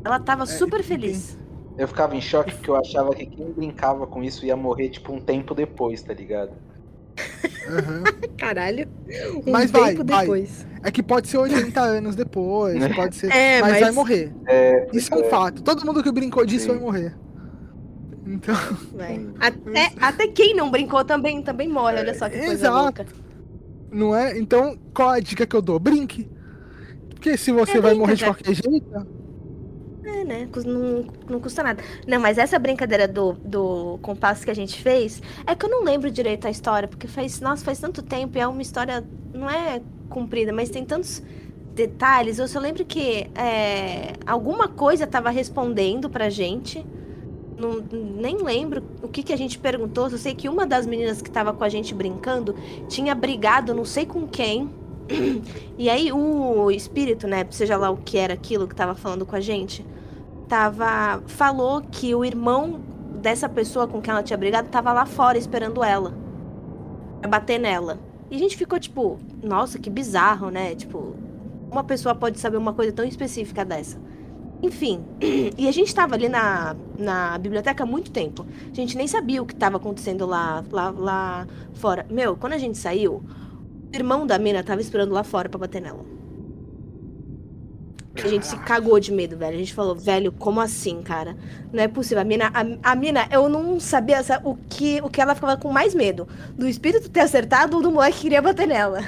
[0.05, 1.35] Ela tava é, super feliz.
[1.77, 5.11] Eu ficava em choque porque eu achava que quem brincava com isso ia morrer, tipo,
[5.11, 6.51] um tempo depois, tá ligado?
[7.67, 8.03] Uhum.
[8.37, 8.87] Caralho.
[9.45, 10.65] Um mas vai, depois.
[10.69, 10.81] Vai.
[10.83, 13.31] É que pode ser 80 anos depois, pode ser.
[13.31, 14.31] É, mas, mas, vai morrer.
[14.45, 15.29] É, Isso é um é.
[15.29, 15.63] fato.
[15.63, 16.71] Todo mundo que brincou disso Sim.
[16.73, 17.15] vai morrer.
[18.27, 18.55] Então.
[18.93, 19.23] Vai.
[19.39, 22.75] Até, até quem não brincou também, também morre, olha só que coisa Exato.
[22.75, 23.05] louca.
[23.91, 24.35] Não é?
[24.35, 25.79] Então, qual a dica que eu dou?
[25.79, 26.27] Brinque.
[27.11, 29.24] Porque se você é, vai brinca, morrer de qualquer jeito.
[30.05, 30.47] É, né?
[30.65, 31.83] Não, não custa nada.
[32.05, 35.83] Não, mas essa brincadeira do, do compasso que a gente fez, é que eu não
[35.83, 39.03] lembro direito a história, porque faz, nossa, faz tanto tempo e é uma história,
[39.33, 41.23] não é comprida, mas tem tantos
[41.73, 42.37] detalhes.
[42.37, 46.85] Eu só lembro que é, alguma coisa estava respondendo pra gente.
[47.57, 50.07] Não, nem lembro o que, que a gente perguntou.
[50.09, 52.55] Só sei que uma das meninas que estava com a gente brincando
[52.87, 54.69] tinha brigado, não sei com quem.
[55.77, 59.35] E aí o espírito, né, seja lá o que era aquilo que estava falando com
[59.35, 59.85] a gente,
[60.47, 62.79] tava falou que o irmão
[63.21, 66.13] dessa pessoa com quem ela tinha brigado tava lá fora esperando ela.
[67.21, 67.99] Pra bater nela.
[68.29, 70.75] E a gente ficou tipo, nossa, que bizarro, né?
[70.75, 71.15] Tipo,
[71.71, 73.99] uma pessoa pode saber uma coisa tão específica dessa.
[74.61, 75.03] Enfim,
[75.57, 78.45] e a gente estava ali na, na biblioteca há muito tempo.
[78.71, 82.05] A gente nem sabia o que estava acontecendo lá, lá, lá fora.
[82.09, 83.23] Meu, quando a gente saiu,
[83.91, 86.14] o irmão da mina tava esperando lá fora para bater nela.
[88.23, 89.55] A gente se cagou de medo, velho.
[89.55, 91.35] A gente falou, velho, como assim, cara?
[91.71, 92.21] Não é possível.
[92.21, 95.71] A mina, a, a mina eu não sabia o, que, o que ela ficava com
[95.71, 96.27] mais medo.
[96.53, 99.01] Do espírito ter acertado ou do moleque que queria bater nela.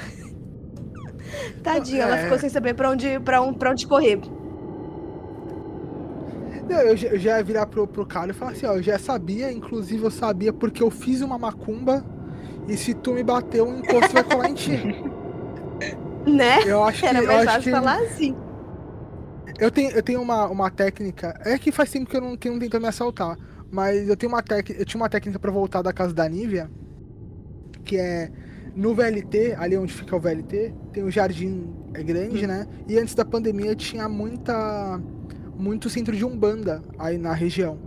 [1.64, 2.02] Tadinha, é.
[2.02, 4.20] ela ficou sem saber pra onde, pra, um, pra onde correr.
[6.70, 9.00] Não, eu, eu já ia virar pro, pro cara e falar assim, ó, eu já
[9.00, 12.04] sabia, inclusive eu sabia porque eu fiz uma macumba
[12.68, 14.78] e se tu me bater, um encosto vai colar em ti.
[16.28, 16.62] Né?
[16.66, 17.72] Eu acho Era que, mais fácil que...
[17.72, 18.36] falar assim.
[19.60, 21.40] Eu tenho, eu tenho uma, uma técnica.
[21.44, 23.38] É que faz tempo que eu não, que não tentou me assaltar.
[23.72, 24.82] Mas eu tenho uma técnica.
[24.82, 26.70] Eu tinha uma técnica para voltar da casa da Nívia.
[27.84, 28.32] Que é
[28.76, 32.48] no VLT, ali onde fica o VLT, tem o jardim é grande, hum.
[32.48, 32.68] né?
[32.88, 35.02] E antes da pandemia tinha muita.
[35.58, 37.80] muito centro de Umbanda aí na região.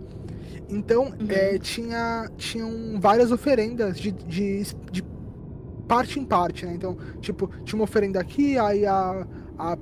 [0.69, 1.27] Então, uhum.
[1.29, 5.03] é, tinha tinham várias oferendas de, de, de
[5.87, 6.73] parte em parte, né?
[6.73, 9.25] Então, tipo, tinha uma oferenda aqui, aí a,
[9.57, 9.77] a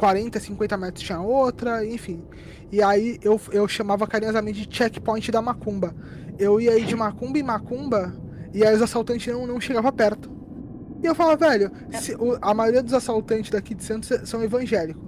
[0.00, 2.24] 40, 50 metros tinha outra, enfim.
[2.72, 5.94] E aí eu, eu chamava carinhosamente de checkpoint da Macumba.
[6.38, 8.14] Eu ia ir de Macumba em Macumba
[8.54, 10.30] e aí os assaltantes não, não chegavam perto.
[11.02, 15.02] E eu falava, velho, se, o, a maioria dos assaltantes daqui de Santos são evangélicos.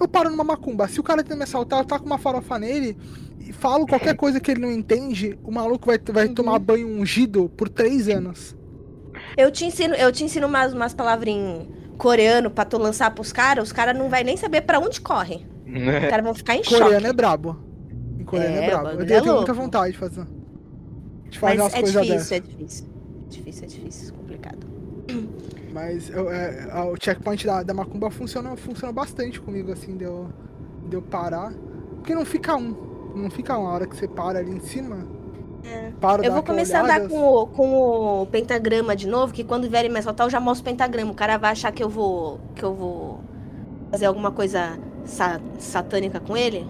[0.00, 0.88] Eu paro numa macumba.
[0.88, 2.96] Se o cara tenta me assaltar, eu taco uma farofa nele
[3.38, 6.34] e falo qualquer coisa que ele não entende, o maluco vai, vai uhum.
[6.34, 8.56] tomar banho ungido por três anos.
[9.36, 11.66] Eu te ensino, eu te ensino umas, umas palavrinhas
[11.98, 15.44] coreano pra tu lançar pros caras, os caras não vai nem saber pra onde corre.
[15.66, 16.84] Os caras vão ficar em coreano choque.
[16.84, 17.56] Coreano é brabo.
[18.18, 18.88] Em coreano é, é brabo.
[18.88, 20.26] Eu, é tenho muita vontade de fazer.
[21.28, 22.32] De fazer Mas é difícil, dessas.
[22.32, 22.86] é difícil.
[23.28, 24.66] Difícil, é difícil, complicado.
[25.72, 30.28] Mas eu, é, o checkpoint da, da Macumba funciona, funciona bastante comigo, assim, de eu,
[30.88, 31.52] de eu parar.
[31.96, 32.88] Porque não fica um.
[33.14, 35.06] Não fica uma hora que você para ali em cima
[35.68, 36.26] é.
[36.26, 39.90] eu vou começar a andar com o, com o pentagrama de novo, que quando vierem
[39.90, 41.10] me assaltar, eu já mostro o pentagrama.
[41.10, 42.40] O cara vai achar que eu vou.
[42.54, 43.20] que eu vou
[43.90, 46.66] fazer alguma coisa sa satânica com ele.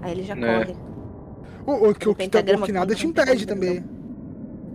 [0.00, 0.64] Aí ele já é.
[0.64, 0.76] corre.
[1.66, 3.84] O, o, o, que, o que, tá, que nada te impede também.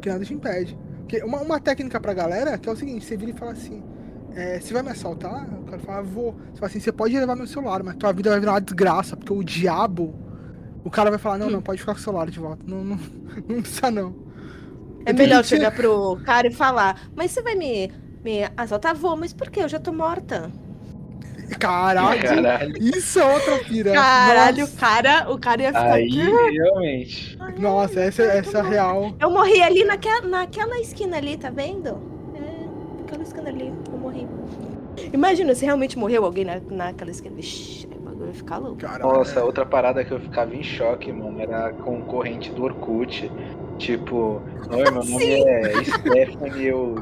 [0.01, 0.77] Que nada te impede.
[0.99, 3.83] Porque uma, uma técnica pra galera que é o seguinte, você vira e fala assim.
[4.35, 5.47] É, você vai me assaltar?
[5.61, 6.33] O cara fala, vou.
[6.33, 9.17] Você fala assim, você pode levar meu celular, mas tua vida vai virar uma desgraça,
[9.17, 10.13] porque o diabo
[10.87, 11.61] o cara vai falar, não, não, hum.
[11.61, 12.63] pode ficar com o celular de volta.
[12.65, 12.99] Não, não,
[13.47, 14.15] não precisa não.
[15.05, 17.91] É melhor chegar pro cara e falar, mas você vai me,
[18.23, 18.95] me assaltar?
[18.95, 19.61] Vou, mas por quê?
[19.61, 20.51] Eu já tô morta.
[21.59, 22.77] Caralho, Caralho.
[22.77, 23.93] isso é outra pira.
[23.93, 25.93] Caralho, o cara, o cara ia ficar.
[25.93, 27.37] Aí, realmente.
[27.57, 29.15] Nossa, essa, essa é real.
[29.17, 32.01] Eu morri ali naquela, naquela esquina ali, tá vendo?
[32.35, 33.73] É, aquela esquina ali.
[35.13, 37.35] Imagina se realmente morreu alguém na, naquela esquina.
[37.35, 38.81] Vixi, o bagulho vai ficar louco.
[38.99, 43.31] Nossa, outra parada que eu ficava em choque, mano, era com corrente do Orkut.
[43.77, 44.41] Tipo,
[44.71, 45.43] oi, meu nome Sim.
[45.47, 46.95] é Stephanie, eu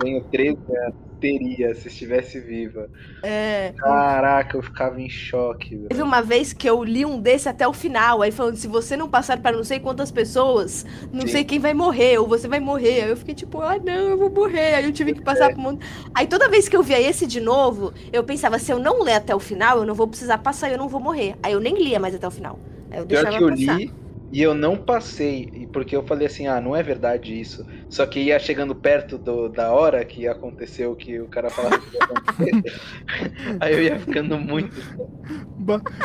[0.00, 2.90] tenho 13 anos teria se estivesse viva.
[3.22, 3.72] É.
[3.76, 5.76] Caraca, eu ficava em choque.
[5.76, 5.88] Velho.
[5.88, 8.96] Teve uma vez que eu li um desse até o final, aí falando: se você
[8.96, 11.28] não passar para não sei quantas pessoas, não Sim.
[11.28, 13.04] sei quem vai morrer, ou você vai morrer.
[13.04, 14.74] Aí eu fiquei tipo, ah, não, eu vou morrer.
[14.74, 15.52] Aí eu tive que passar é.
[15.52, 15.80] pro mundo.
[16.12, 19.14] Aí toda vez que eu via esse de novo, eu pensava: se eu não ler
[19.14, 21.36] até o final, eu não vou precisar passar eu não vou morrer.
[21.42, 22.58] Aí eu nem lia mais até o final.
[22.90, 23.78] Aí eu Pior que eu passar.
[23.78, 24.02] li
[24.32, 27.66] e eu não passei, porque eu falei assim, ah, não é verdade isso.
[27.90, 31.94] Só que ia chegando perto do, da hora que aconteceu que o cara falava que
[31.94, 32.80] ia acontecer.
[33.60, 34.74] aí eu ia ficando muito.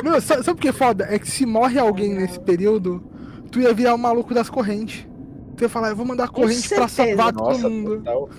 [0.03, 1.07] Não, sabe, sabe o que é foda?
[1.09, 3.01] É que se morre alguém nesse período,
[3.49, 5.07] tu ia virar o maluco das correntes.
[5.55, 7.97] Tu ia falar, eu vou mandar corrente pra salvar Nossa, todo mundo.
[7.99, 8.29] Total.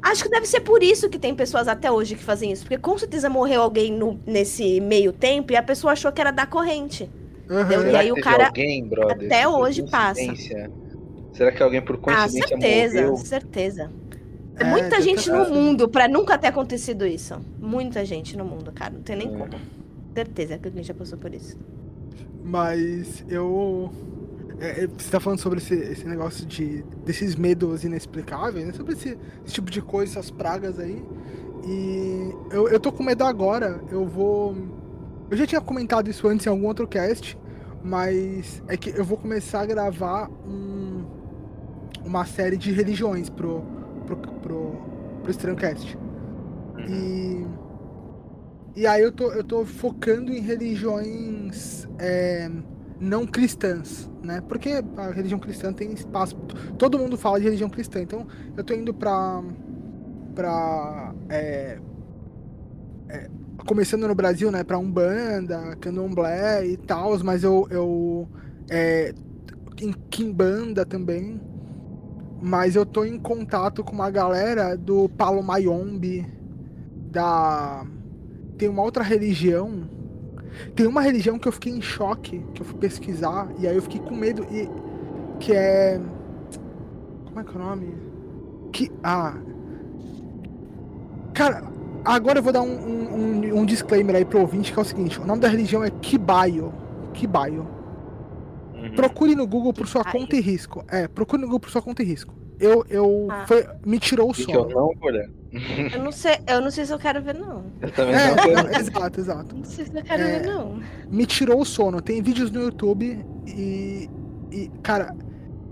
[0.00, 2.62] Acho que deve ser por isso que tem pessoas até hoje que fazem isso.
[2.62, 6.30] Porque com certeza morreu alguém no, nesse meio tempo e a pessoa achou que era
[6.30, 7.10] da corrente.
[7.48, 7.90] Uhum.
[7.90, 10.34] E aí o cara alguém, brother, até hoje passa.
[11.32, 13.16] Será que alguém por coincidência ah, certeza, morreu?
[13.18, 13.90] certeza.
[14.58, 17.38] É, Muita gente no mundo para nunca ter acontecido isso.
[17.58, 18.94] Muita gente no mundo, cara.
[18.94, 19.38] Não tem nem é.
[19.38, 19.52] como.
[20.14, 21.58] Certeza que alguém já passou por isso.
[22.42, 23.92] Mas eu.
[24.58, 28.72] É, é, você tá falando sobre esse, esse, negócio de desses medos inexplicáveis, né?
[28.72, 31.04] Sobre esse, esse, tipo de coisa, essas pragas aí.
[31.66, 33.78] E eu, eu tô com medo agora.
[33.90, 34.56] Eu vou
[35.30, 37.38] eu já tinha comentado isso antes em algum outro cast,
[37.82, 41.04] mas é que eu vou começar a gravar um,
[42.04, 43.62] uma série de religiões pro,
[44.06, 44.72] pro, pro,
[45.22, 45.96] pro Strancast.
[46.76, 47.46] Uhum.
[48.74, 52.50] E, e aí eu tô, eu tô focando em religiões é,
[53.00, 54.42] não cristãs, né?
[54.48, 56.36] Porque a religião cristã tem espaço.
[56.78, 59.42] Todo mundo fala de religião cristã, então eu tô indo pra.
[60.34, 61.78] pra é,
[63.08, 63.30] é,
[63.64, 68.28] começando no Brasil, né, pra Umbanda, Candomblé e tal, mas eu, eu
[68.68, 69.14] é,
[69.80, 71.40] em Kimbanda também.
[72.40, 76.26] Mas eu tô em contato com uma galera do Palo Mayombe,
[77.10, 77.86] da.
[78.58, 79.88] Tem uma outra religião.
[80.74, 83.82] Tem uma religião que eu fiquei em choque, que eu fui pesquisar, e aí eu
[83.82, 84.68] fiquei com medo, e.
[85.40, 86.00] Que é.
[87.24, 87.94] Como é que é o nome?
[88.72, 88.90] Que.
[89.02, 89.34] Ah.
[91.32, 91.64] Cara,
[92.06, 95.20] Agora eu vou dar um, um, um, disclaimer aí pro ouvinte, que é o seguinte:
[95.20, 96.72] o nome da religião é Kibayo.
[97.12, 97.66] Kibayo.
[98.74, 98.94] Uhum.
[98.94, 100.20] Procure no Google por sua Kibayo.
[100.20, 100.84] conta e risco.
[100.88, 102.32] É, procure no Google por sua conta e risco.
[102.58, 103.44] Eu, eu ah.
[103.46, 104.70] foi, me tirou o sono.
[104.70, 104.90] Eu não,
[105.92, 107.64] eu não sei, eu não sei se eu quero ver não.
[107.80, 108.68] Eu também é, não quero.
[108.80, 109.56] exato, exato.
[109.56, 110.80] Não sei se eu quero é, ver não.
[111.10, 112.00] Me tirou o sono.
[112.00, 114.08] Tem vídeos no YouTube e,
[114.50, 115.14] e cara,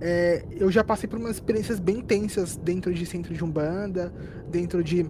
[0.01, 4.13] é, eu já passei por umas experiências bem tensas dentro de centro de umbanda,
[4.51, 5.07] dentro de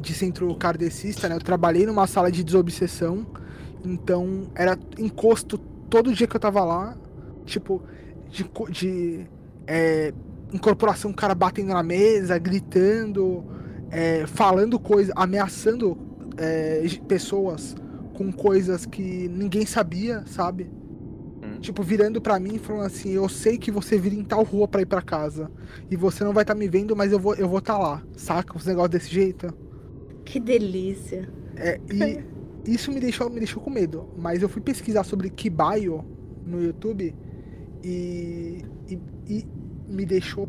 [0.00, 1.36] de centro kardecista, né?
[1.36, 3.26] Eu trabalhei numa sala de desobsessão,
[3.84, 6.96] então era encosto todo dia que eu tava lá,
[7.44, 7.82] tipo,
[8.30, 9.26] de, de
[9.66, 10.12] é,
[10.52, 13.44] incorporação, o cara batendo na mesa, gritando,
[13.90, 15.98] é, falando coisas, ameaçando
[16.36, 17.74] é, pessoas
[18.14, 20.70] com coisas que ninguém sabia, sabe?
[21.42, 21.58] Hum.
[21.60, 24.68] Tipo, virando para mim e falando assim: Eu sei que você vira em tal rua
[24.68, 25.50] para ir para casa.
[25.90, 27.78] E você não vai estar tá me vendo, mas eu vou eu vou estar tá
[27.78, 28.02] lá.
[28.16, 28.56] Saca?
[28.56, 29.52] Os negócios desse jeito.
[30.30, 31.28] Que delícia.
[31.56, 32.24] É, e
[32.72, 34.08] isso me deixou, me deixou com medo.
[34.16, 36.04] Mas eu fui pesquisar sobre Kibayo
[36.46, 37.12] no YouTube
[37.82, 39.46] e, e, e
[39.88, 40.48] me deixou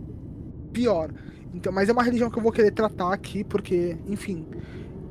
[0.71, 1.11] pior.
[1.51, 4.45] Então, mas é uma religião que eu vou querer tratar aqui, porque, enfim,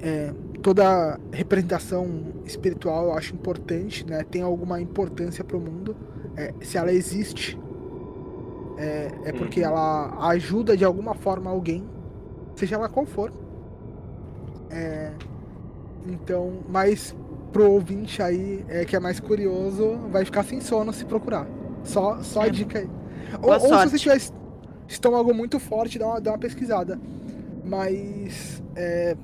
[0.01, 4.23] é, toda representação espiritual eu acho importante, né?
[4.23, 5.97] Tem alguma importância para o mundo.
[6.37, 7.59] É, se ela existe,
[8.79, 9.67] é, é porque uhum.
[9.67, 11.85] ela ajuda de alguma forma alguém,
[12.55, 13.33] seja ela qual for.
[14.71, 15.11] É,
[16.07, 17.15] então, mas
[17.53, 21.47] pro ouvinte aí é, que é mais curioso, vai ficar sem sono se procurar.
[21.83, 22.51] Só, só a é.
[22.51, 22.89] dica aí.
[23.43, 24.21] Ou, ou, se você tiver
[24.89, 27.01] estômago muito forte, dá uma, dá uma pesquisada.
[27.65, 29.17] Mas é,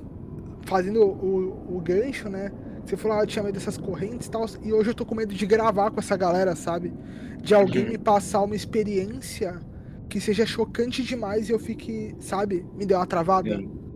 [0.65, 2.51] fazendo o, o gancho, né?
[2.85, 5.13] Você falou, ah, eu tinha medo dessas correntes e tal, e hoje eu tô com
[5.13, 6.93] medo de gravar com essa galera, sabe?
[7.41, 7.89] De alguém uhum.
[7.89, 9.59] me passar uma experiência
[10.07, 13.57] que seja chocante demais e eu fique, sabe, me deu uma travada.
[13.57, 13.86] Uhum.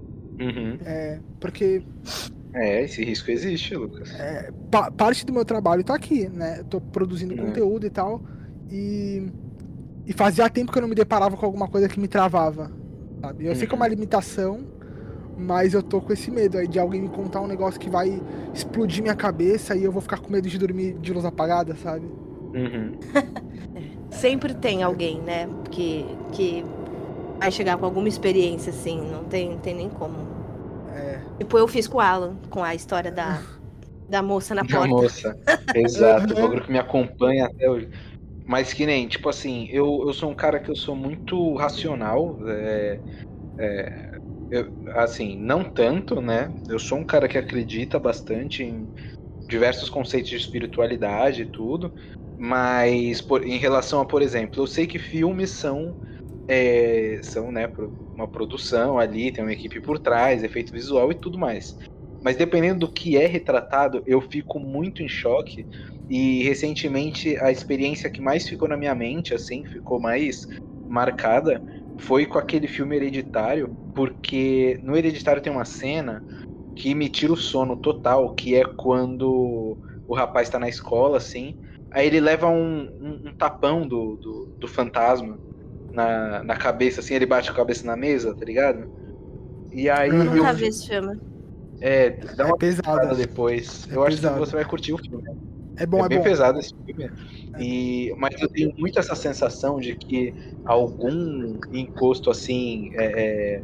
[0.42, 0.78] Uhum.
[0.84, 1.84] É, porque.
[2.54, 4.14] É, esse risco existe, Lucas.
[4.20, 6.60] É, pa parte do meu trabalho tá aqui, né?
[6.60, 7.48] Eu tô produzindo uhum.
[7.48, 8.22] conteúdo e tal.
[8.70, 9.32] E,
[10.06, 12.72] e fazia tempo que eu não me deparava com alguma coisa que me travava.
[13.22, 13.46] Sabe?
[13.46, 13.56] Eu uhum.
[13.56, 13.92] sei que é uma uhum.
[13.92, 14.60] limitação,
[15.38, 18.22] mas eu tô com esse medo aí de alguém me contar um negócio que vai
[18.54, 22.06] explodir minha cabeça e eu vou ficar com medo de dormir de luz apagada, sabe?
[22.54, 22.98] Uhum.
[24.10, 25.48] Sempre tem alguém, né?
[25.70, 26.66] Que, que
[27.40, 30.16] vai chegar com alguma experiência, assim, não tem, tem nem como.
[31.42, 33.42] Tipo, eu fiz com o Alan, com a história da,
[34.08, 34.88] da moça na Da porta.
[34.88, 35.36] moça.
[35.74, 37.90] Exato, o bagulho que me acompanha até hoje.
[38.46, 42.38] Mas que nem, tipo assim, eu, eu sou um cara que eu sou muito racional.
[42.50, 43.04] é,
[43.60, 44.12] é,
[44.52, 46.56] eu- assim, não tanto, né?
[46.70, 48.92] Eu sou um cara que acredita bastante em
[49.50, 51.94] diversos conceitos de espiritualidade e tudo.
[52.38, 55.98] Mas por- em relação a, por exemplo, eu sei que filmes são,
[56.48, 61.16] é, são né, pro- uma produção ali, tem uma equipe por trás, efeito visual e
[61.16, 61.76] tudo mais.
[62.24, 65.68] Mas dependendo do que é retratado, eu fico muito em choque.
[66.10, 70.42] E recentemente a experiência que mais ficou na minha mente, assim, ficou mais
[70.88, 71.64] marcada,
[72.00, 76.24] foi com aquele filme Hereditário, porque no Hereditário tem uma cena
[76.76, 81.56] que me tira o sono total, que é quando o rapaz tá na escola, assim,
[81.92, 85.40] aí ele leva um, um- um tapão do, do, do fantasma
[85.94, 88.90] na, na cabeça, assim, ele bate a cabeça na mesa, tá ligado?
[89.72, 90.24] E aí Uhum.
[90.36, 91.20] Nunca eu vi esse filme.
[91.80, 92.92] é, dá É uma pesado.
[93.00, 93.88] olhada depois.
[93.90, 94.34] É eu acho pesado.
[94.36, 95.24] que você vai curtir o filme.
[95.78, 96.24] É bom, é é, bem bom.
[96.24, 97.10] pesado esse filme.
[97.60, 100.34] E, mas eu tenho muito essa sensação de que
[100.66, 103.62] algum encosto assim é,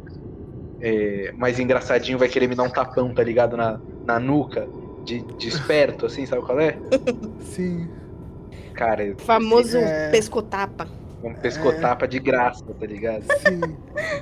[0.80, 3.56] é, mais engraçadinho vai querer me dar um tapão, tá ligado?
[3.56, 4.66] Na, na nuca,
[5.04, 6.78] de, de esperto, assim, sabe qual é?
[7.40, 7.84] Sim.
[8.70, 10.10] O Cara, eu- famoso É.
[10.10, 10.88] pescotapa.
[11.22, 13.22] Um pescotapa de graça, tá ligado?
[13.22, 13.60] Sim.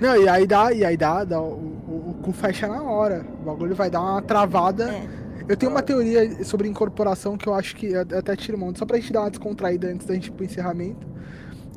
[0.01, 3.25] Não, e aí dá, e aí dá, dá o, o, o cu fecha na hora.
[3.41, 4.91] O bagulho vai dar uma travada.
[4.91, 5.27] É.
[5.49, 8.85] Eu tenho uma teoria sobre incorporação que eu acho que eu até tiro mão, só
[8.85, 11.07] pra gente dar uma descontraída antes da gente ir pro encerramento.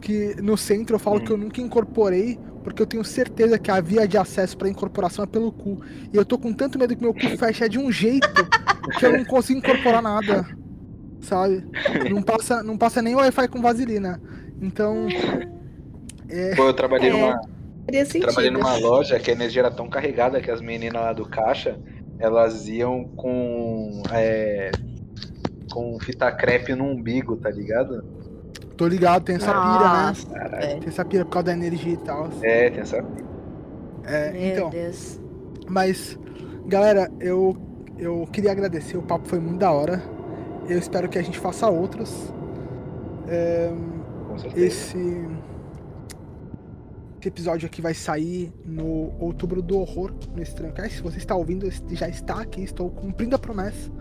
[0.02, 1.26] Que no centro eu falo Hum.
[1.26, 5.24] que eu nunca incorporei, porque eu tenho certeza que a via de acesso pra incorporação
[5.24, 5.82] é pelo cu.
[6.12, 8.28] E eu tô com tanto medo que meu cu feche de um jeito
[8.98, 10.48] que eu não consigo incorporar nada.
[11.22, 11.66] Sabe?
[12.10, 14.22] Não passa, não passa nem Wi-Fi com vaselina.
[14.62, 15.08] Então.
[16.30, 17.14] É, Pô, eu trabalhei É.
[17.14, 17.42] numa.
[18.22, 21.80] Trabalhei numa loja que a energia era tão carregada que as meninas lá do caixa,
[22.20, 24.70] elas iam com é,
[25.72, 28.04] com fita crepe no umbigo, tá ligado?
[28.78, 30.08] tô ligado, tem essa pira, né?
[30.08, 30.80] Nossa, velho.
[30.80, 32.30] Tem essa pira por causa da energia e tal.
[32.42, 33.04] É, tem essa.
[34.06, 35.20] É, Meu então, Deus.
[35.68, 36.18] mas,
[36.66, 37.58] galera, eu,
[37.98, 40.02] eu queria agradecer, o papo foi muito da hora.
[40.70, 42.34] Eu espero que a gente faça outros.
[43.28, 43.70] É,
[44.40, 44.66] certeza.
[44.66, 44.98] esse,
[47.20, 50.98] esse episódio aqui vai sair no Outubro do Horror, no Strancast.
[50.98, 53.92] Se você está ouvindo, já está aqui, estou cumprindo a promessa.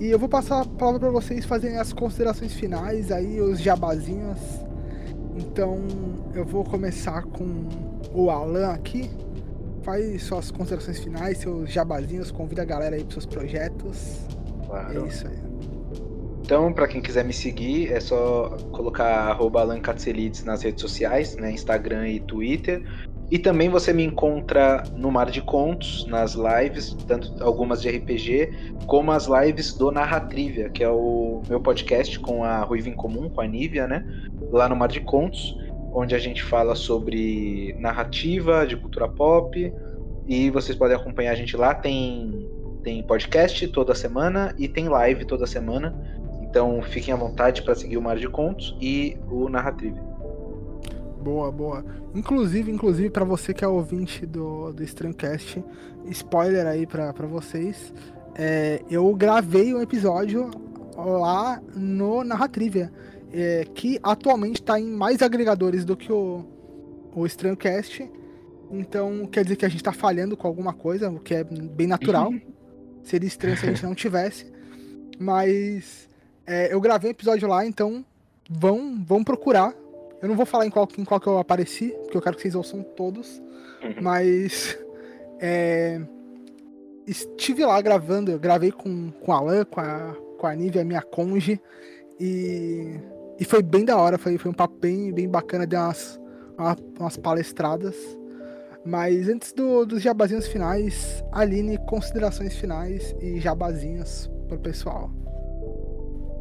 [0.00, 4.38] E eu vou passar a palavra para vocês fazerem as considerações finais aí, os jabazinhos.
[5.36, 5.78] Então,
[6.34, 7.68] eu vou começar com
[8.12, 9.10] o Alan aqui.
[9.82, 14.20] Faz suas considerações finais, seus jabazinhos, convida a galera aí para seus projetos.
[14.62, 15.06] É Claro.
[15.06, 15.51] isso aí.
[16.44, 21.36] Então, pra quem quiser me seguir, é só colocar arroba Alan Katselides nas redes sociais,
[21.36, 21.52] né?
[21.52, 22.82] Instagram e Twitter.
[23.30, 28.74] E também você me encontra no Mar de Contos, nas lives, tanto algumas de RPG,
[28.86, 33.30] como as lives do Narratrivia, que é o meu podcast com a Ruiva em Comum,
[33.30, 34.04] com a Nívia, né?
[34.50, 35.56] Lá no Mar de Contos,
[35.94, 39.72] onde a gente fala sobre narrativa, de cultura pop.
[40.26, 41.74] E vocês podem acompanhar a gente lá.
[41.74, 42.46] Tem,
[42.82, 45.94] tem podcast toda semana e tem live toda semana.
[46.52, 50.02] Então fiquem à vontade para seguir o Mar de Contos e o Narratrivia.
[51.22, 51.82] Boa, boa.
[52.14, 55.64] Inclusive, inclusive para você que é ouvinte do, do Strancast,
[56.10, 57.94] spoiler aí pra vocês,
[58.34, 60.50] é, eu gravei um episódio
[60.94, 62.92] lá no Narratrivia,
[63.32, 66.44] é, que atualmente tá em mais agregadores do que o,
[67.14, 68.06] o Strancast.
[68.70, 71.86] Então quer dizer que a gente tá falhando com alguma coisa, o que é bem
[71.86, 72.30] natural.
[73.02, 74.52] Seria estranho se a gente não tivesse.
[75.18, 76.11] Mas
[76.46, 78.04] é, eu gravei um episódio lá, então
[78.50, 79.74] vão, vão procurar.
[80.20, 82.42] Eu não vou falar em qual, em qual que eu apareci, porque eu quero que
[82.42, 83.42] vocês ouçam todos.
[84.00, 84.78] Mas
[85.40, 86.00] é,
[87.06, 91.02] estive lá gravando, eu gravei com, com a Alan, com a, com a Nívia, minha
[91.02, 91.60] conge.
[92.20, 93.00] E,
[93.40, 96.20] e foi bem da hora, foi, foi um papo bem, bem bacana, deu umas,
[96.56, 97.96] uma- umas palestradas.
[98.84, 105.10] Mas antes do- dos jabazinhos finais, Aline, considerações finais e jabazinhos pro pessoal.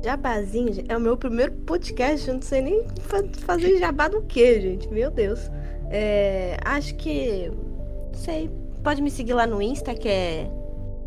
[0.04, 4.22] Jabazinho, gente, é o meu primeiro podcast, eu não sei nem fa- fazer jabá do
[4.24, 4.88] que, gente.
[4.90, 5.52] Meu Deus.
[5.90, 7.50] É, acho que.
[7.50, 8.50] Não sei.
[8.84, 10.50] Pode me seguir lá no Insta, que é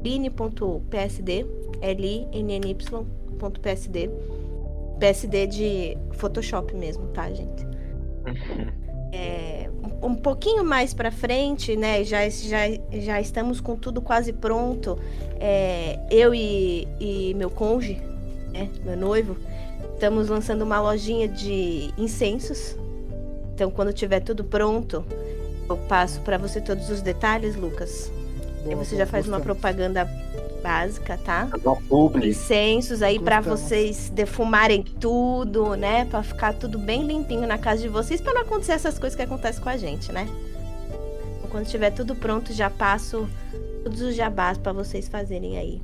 [0.05, 1.45] line.psd.
[1.80, 4.11] L-I-N-N-Y.psd.
[5.01, 7.66] PSD de Photoshop mesmo, tá, gente?
[9.16, 9.70] É,
[10.03, 12.03] um, pouquinho mais pra frente, né?
[12.03, 14.99] Já, já, já estamos com tudo quase pronto.
[15.38, 18.03] É, eu e, e meu cônjuge,
[18.55, 19.36] né, meu noivo,
[19.92, 22.76] estamos lançando uma lojinha de incensos.
[23.55, 25.05] Então, quando tiver tudo pronto,
[25.68, 28.11] eu passo pra você todos os detalhes, Lucas.
[28.64, 29.28] Boa, você já faz gostamos.
[29.28, 30.09] uma propaganda
[30.62, 31.48] básica, tá?
[31.88, 32.30] Publi.
[32.30, 36.07] Incensos aí para vocês defumarem tudo, né?
[36.07, 39.22] Para ficar tudo bem limpinho na casa de vocês, para não acontecer essas coisas que
[39.22, 40.26] acontecem com a gente, né?
[41.38, 43.28] Então, quando estiver tudo pronto, já passo
[43.82, 45.82] todos os jabás para vocês fazerem aí.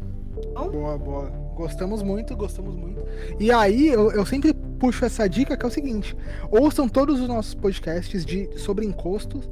[0.55, 0.71] Bom?
[0.71, 1.50] Boa, boa.
[1.61, 3.05] Gostamos muito, gostamos muito.
[3.39, 6.17] E aí, eu, eu sempre puxo essa dica que é o seguinte:
[6.51, 9.47] ouçam todos os nossos podcasts de, sobre encostos,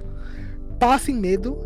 [0.78, 1.59] passem medo,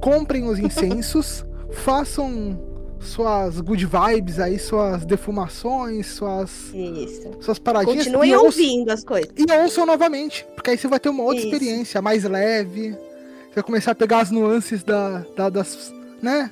[0.00, 2.60] comprem os incensos, façam
[2.98, 7.30] suas good vibes aí, suas defumações, suas Isso.
[7.40, 8.06] suas paradinhas.
[8.06, 9.30] Continuem ouvindo as coisas.
[9.36, 11.46] E ouçam novamente, porque aí você vai ter uma outra Isso.
[11.46, 12.90] experiência mais leve.
[12.90, 16.50] Você vai começar a pegar as nuances da, da das, né?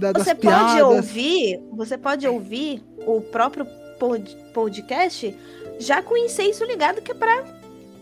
[0.00, 0.82] Da, você das pode piadas.
[0.82, 3.66] ouvir, você pode ouvir o próprio
[3.98, 5.36] pod, podcast
[5.78, 7.44] já com o incenso ligado que é para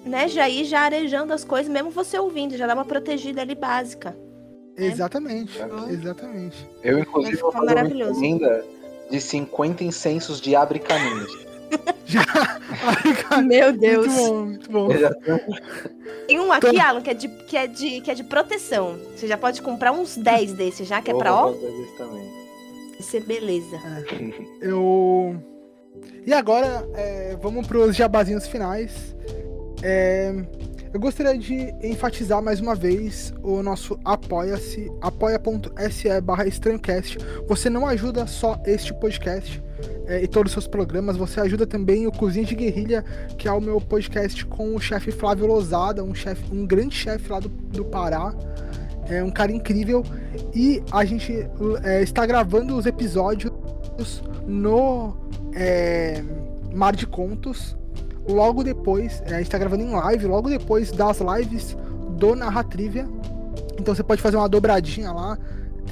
[0.05, 3.55] né, já ir já arejando as coisas, mesmo você ouvindo, já dá uma protegida ali
[3.55, 4.17] básica.
[4.79, 4.87] Né?
[4.87, 5.59] Exatamente,
[5.91, 6.71] exatamente.
[6.85, 8.65] Eu, inclusive, vou fazer uma encomenda
[9.11, 11.48] de 50 incensos de abre caminhos.
[12.07, 12.25] Já.
[13.43, 14.07] Meu Deus.
[14.07, 14.89] Muito bom, muito bom.
[16.27, 18.99] Tem um aqui, Alan, que é, de, que, é de, que é de proteção.
[19.15, 21.55] Você já pode comprar uns 10 desses já, que é pra ó.
[22.99, 23.77] Isso é beleza.
[23.77, 24.69] É.
[24.69, 25.37] Eu.
[26.27, 29.17] E agora, é, vamos pros jabazinhos finais.
[29.83, 30.35] É,
[30.93, 37.19] eu gostaria de enfatizar mais uma vez o nosso apoia-se, apoia.se barra estranhocast.
[37.47, 39.63] Você não ajuda só este podcast
[40.09, 43.05] é, e todos os seus programas, você ajuda também o Cozinha de Guerrilha,
[43.37, 47.31] que é o meu podcast com o chefe Flávio Lozada, um, chef, um grande chefe
[47.31, 48.35] lá do, do Pará.
[49.07, 50.03] É um cara incrível.
[50.55, 51.47] E a gente
[51.83, 53.53] é, está gravando os episódios
[54.47, 55.15] no
[55.55, 56.25] é,
[56.73, 57.77] Mar de Contos
[58.27, 61.77] logo depois, é, a gente tá gravando em live, logo depois das lives
[62.17, 63.07] do Narratrivia.
[63.79, 65.39] Então você pode fazer uma dobradinha lá,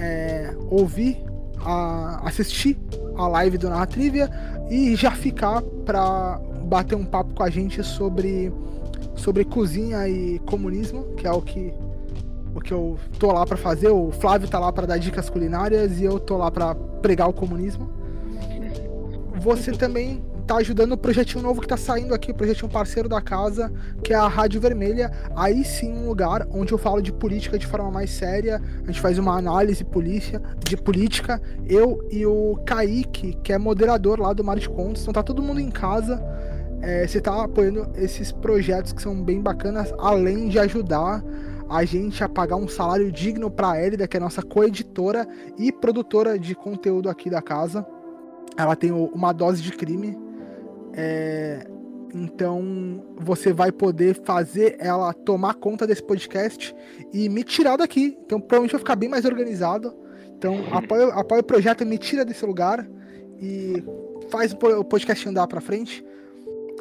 [0.00, 1.22] é, ouvir,
[1.66, 2.78] a, assistir
[3.16, 4.30] a live do Narratrivia
[4.70, 8.52] e já ficar pra bater um papo com a gente sobre,
[9.16, 11.72] sobre cozinha e comunismo, que é o que,
[12.54, 13.88] o que eu tô lá para fazer.
[13.88, 17.32] O Flávio tá lá para dar dicas culinárias e eu tô lá para pregar o
[17.32, 17.90] comunismo.
[19.40, 23.20] Você também tá ajudando o projetinho novo que tá saindo aqui, o projetinho parceiro da
[23.20, 23.72] casa,
[24.02, 25.10] que é a Rádio Vermelha.
[25.34, 28.62] Aí sim, um lugar onde eu falo de política de forma mais séria.
[28.82, 31.42] A gente faz uma análise polícia, de política.
[31.68, 35.02] Eu e o Kaique, que é moderador lá do Mar de Contos.
[35.02, 36.22] Então tá todo mundo em casa.
[36.80, 41.24] É, você tá apoiando esses projetos que são bem bacanas, além de ajudar
[41.68, 45.26] a gente a pagar um salário digno para Elida, que é nossa coeditora
[45.58, 47.84] e produtora de conteúdo aqui da casa.
[48.56, 50.16] Ela tem uma dose de crime,
[50.96, 51.66] é,
[52.14, 56.74] então você vai poder fazer ela tomar conta desse podcast
[57.12, 58.16] e me tirar daqui.
[58.24, 59.94] Então provavelmente vai ficar bem mais organizado.
[60.36, 62.88] Então apoia, o projeto, me tira desse lugar
[63.38, 63.84] e
[64.30, 66.02] faz o podcast andar para frente.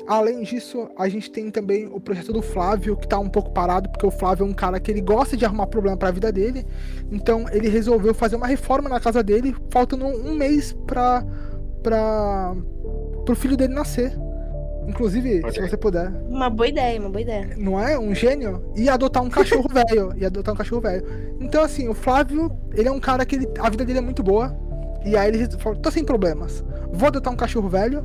[0.07, 3.89] Além disso, a gente tem também o projeto do Flávio, que tá um pouco parado,
[3.89, 6.31] porque o Flávio é um cara que ele gosta de arrumar problema para a vida
[6.31, 6.65] dele.
[7.11, 11.25] Então ele resolveu fazer uma reforma na casa dele, faltando um mês para
[13.25, 14.13] pro filho dele nascer.
[14.87, 15.51] Inclusive, okay.
[15.51, 16.11] se você puder.
[16.29, 17.49] Uma boa ideia, uma boa ideia.
[17.57, 17.97] Não é?
[17.97, 18.63] Um gênio?
[18.75, 20.13] E adotar um cachorro velho.
[20.15, 21.03] E adotar um cachorro velho.
[21.39, 24.21] Então, assim, o Flávio, ele é um cara que ele, a vida dele é muito
[24.21, 24.55] boa.
[25.03, 26.63] E aí ele falou: tô sem problemas.
[26.91, 28.03] Vou adotar um cachorro velho.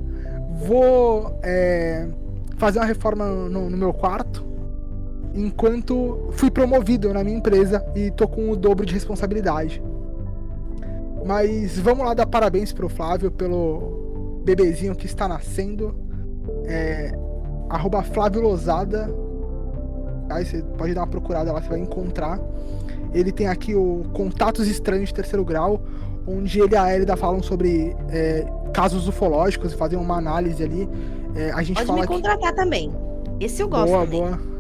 [0.67, 2.09] Vou é,
[2.57, 4.49] fazer uma reforma no, no meu quarto.
[5.35, 9.83] Enquanto fui promovido na minha empresa e tô com o dobro de responsabilidade.
[11.25, 14.10] Mas vamos lá dar parabéns pro Flávio pelo
[14.45, 15.95] bebezinho que está nascendo.
[16.65, 17.13] É,
[17.69, 19.09] arroba Flávio Lozada.
[20.29, 22.41] Aí você pode dar uma procurada lá, você vai encontrar.
[23.13, 25.83] Ele tem aqui o Contatos Estranhos de Terceiro Grau,
[26.27, 30.89] onde ele e a Elida falam sobre é, casos ufológicos, fazem uma análise ali.
[31.35, 32.57] É, a gente pode fala me contratar que...
[32.57, 32.93] também.
[33.41, 33.87] Esse eu gosto.
[33.87, 34.21] Boa, também.
[34.21, 34.51] boa.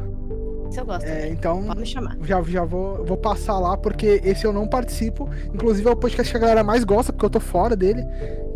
[0.69, 1.05] Esse eu gosto.
[1.05, 2.16] É, então, pode me chamar.
[2.23, 5.28] Já, já vou, vou passar lá, porque esse eu não participo.
[5.52, 8.05] Inclusive é o podcast que a galera mais gosta, porque eu tô fora dele.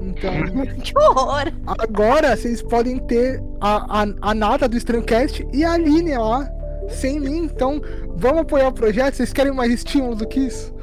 [0.04, 0.32] Então.
[0.82, 1.52] que horror!
[1.66, 6.48] Agora vocês podem ter a, a, a nata do Estranhocast e a Aline lá,
[6.88, 7.44] sem mim.
[7.44, 7.80] Então,
[8.16, 9.14] vamos apoiar o projeto.
[9.14, 10.74] Vocês querem mais estímulo do que isso?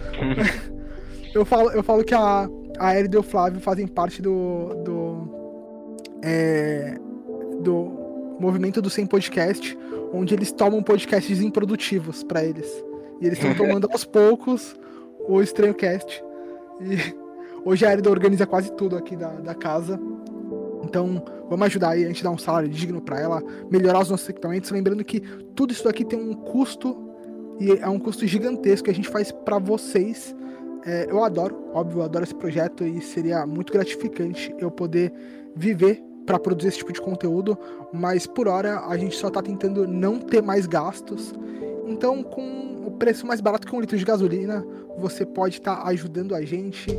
[1.34, 2.50] eu, falo, eu falo que a,
[2.80, 4.76] a Erida e o Flávio fazem parte do.
[4.84, 5.42] do.
[6.24, 6.96] É,
[7.62, 8.00] do
[8.40, 9.78] movimento do Sem Podcast,
[10.12, 12.68] onde eles tomam podcasts improdutivos para eles.
[13.20, 14.76] E eles estão tomando aos poucos
[15.28, 16.24] o Estranhocast.
[16.82, 17.21] E
[17.64, 20.00] Hoje a Erida organiza quase tudo aqui da, da casa.
[20.84, 24.28] Então, vamos ajudar aí, a gente dar um salário digno para ela, melhorar os nossos
[24.28, 24.72] equipamentos.
[24.72, 25.20] Lembrando que
[25.56, 26.98] tudo isso aqui tem um custo,
[27.60, 30.36] e é um custo gigantesco que a gente faz para vocês,
[30.84, 35.14] É, eu adoro, óbvio, eu adoro esse projeto e seria muito gratificante eu poder
[35.56, 36.02] viver
[36.32, 37.58] para produzir esse tipo de conteúdo,
[37.92, 41.34] mas por hora a gente só está tentando não ter mais gastos.
[41.86, 44.66] Então, com o preço mais barato que um litro de gasolina,
[44.98, 46.90] você pode estar tá ajudando a gente,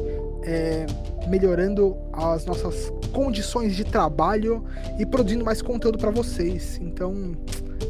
[0.43, 0.85] é,
[1.29, 4.63] melhorando as nossas condições de trabalho
[4.99, 6.79] e produzindo mais conteúdo para vocês.
[6.83, 7.35] Então,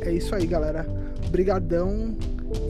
[0.00, 0.86] é isso aí, galera.
[1.26, 2.16] Obrigadão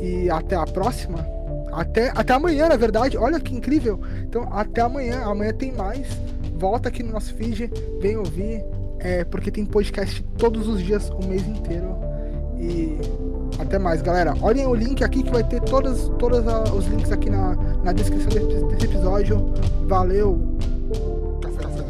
[0.01, 1.27] e até a próxima.
[1.73, 3.19] Até, até amanhã, na verdade.
[3.19, 4.01] Olha que incrível.
[4.23, 5.25] Então, até amanhã.
[5.25, 6.09] Amanhã tem mais
[6.63, 7.69] volta aqui no nosso feed,
[8.01, 8.65] vem ouvir,
[9.01, 11.97] é, porque tem podcast todos os dias, o mês inteiro.
[12.57, 12.97] E
[13.59, 14.33] até mais, galera.
[14.41, 16.39] Olhem o link aqui que vai ter todos, todos
[16.73, 19.53] os links aqui na, na descrição desse, desse episódio.
[19.89, 20.41] Valeu!
[21.41, 21.83] Café, café,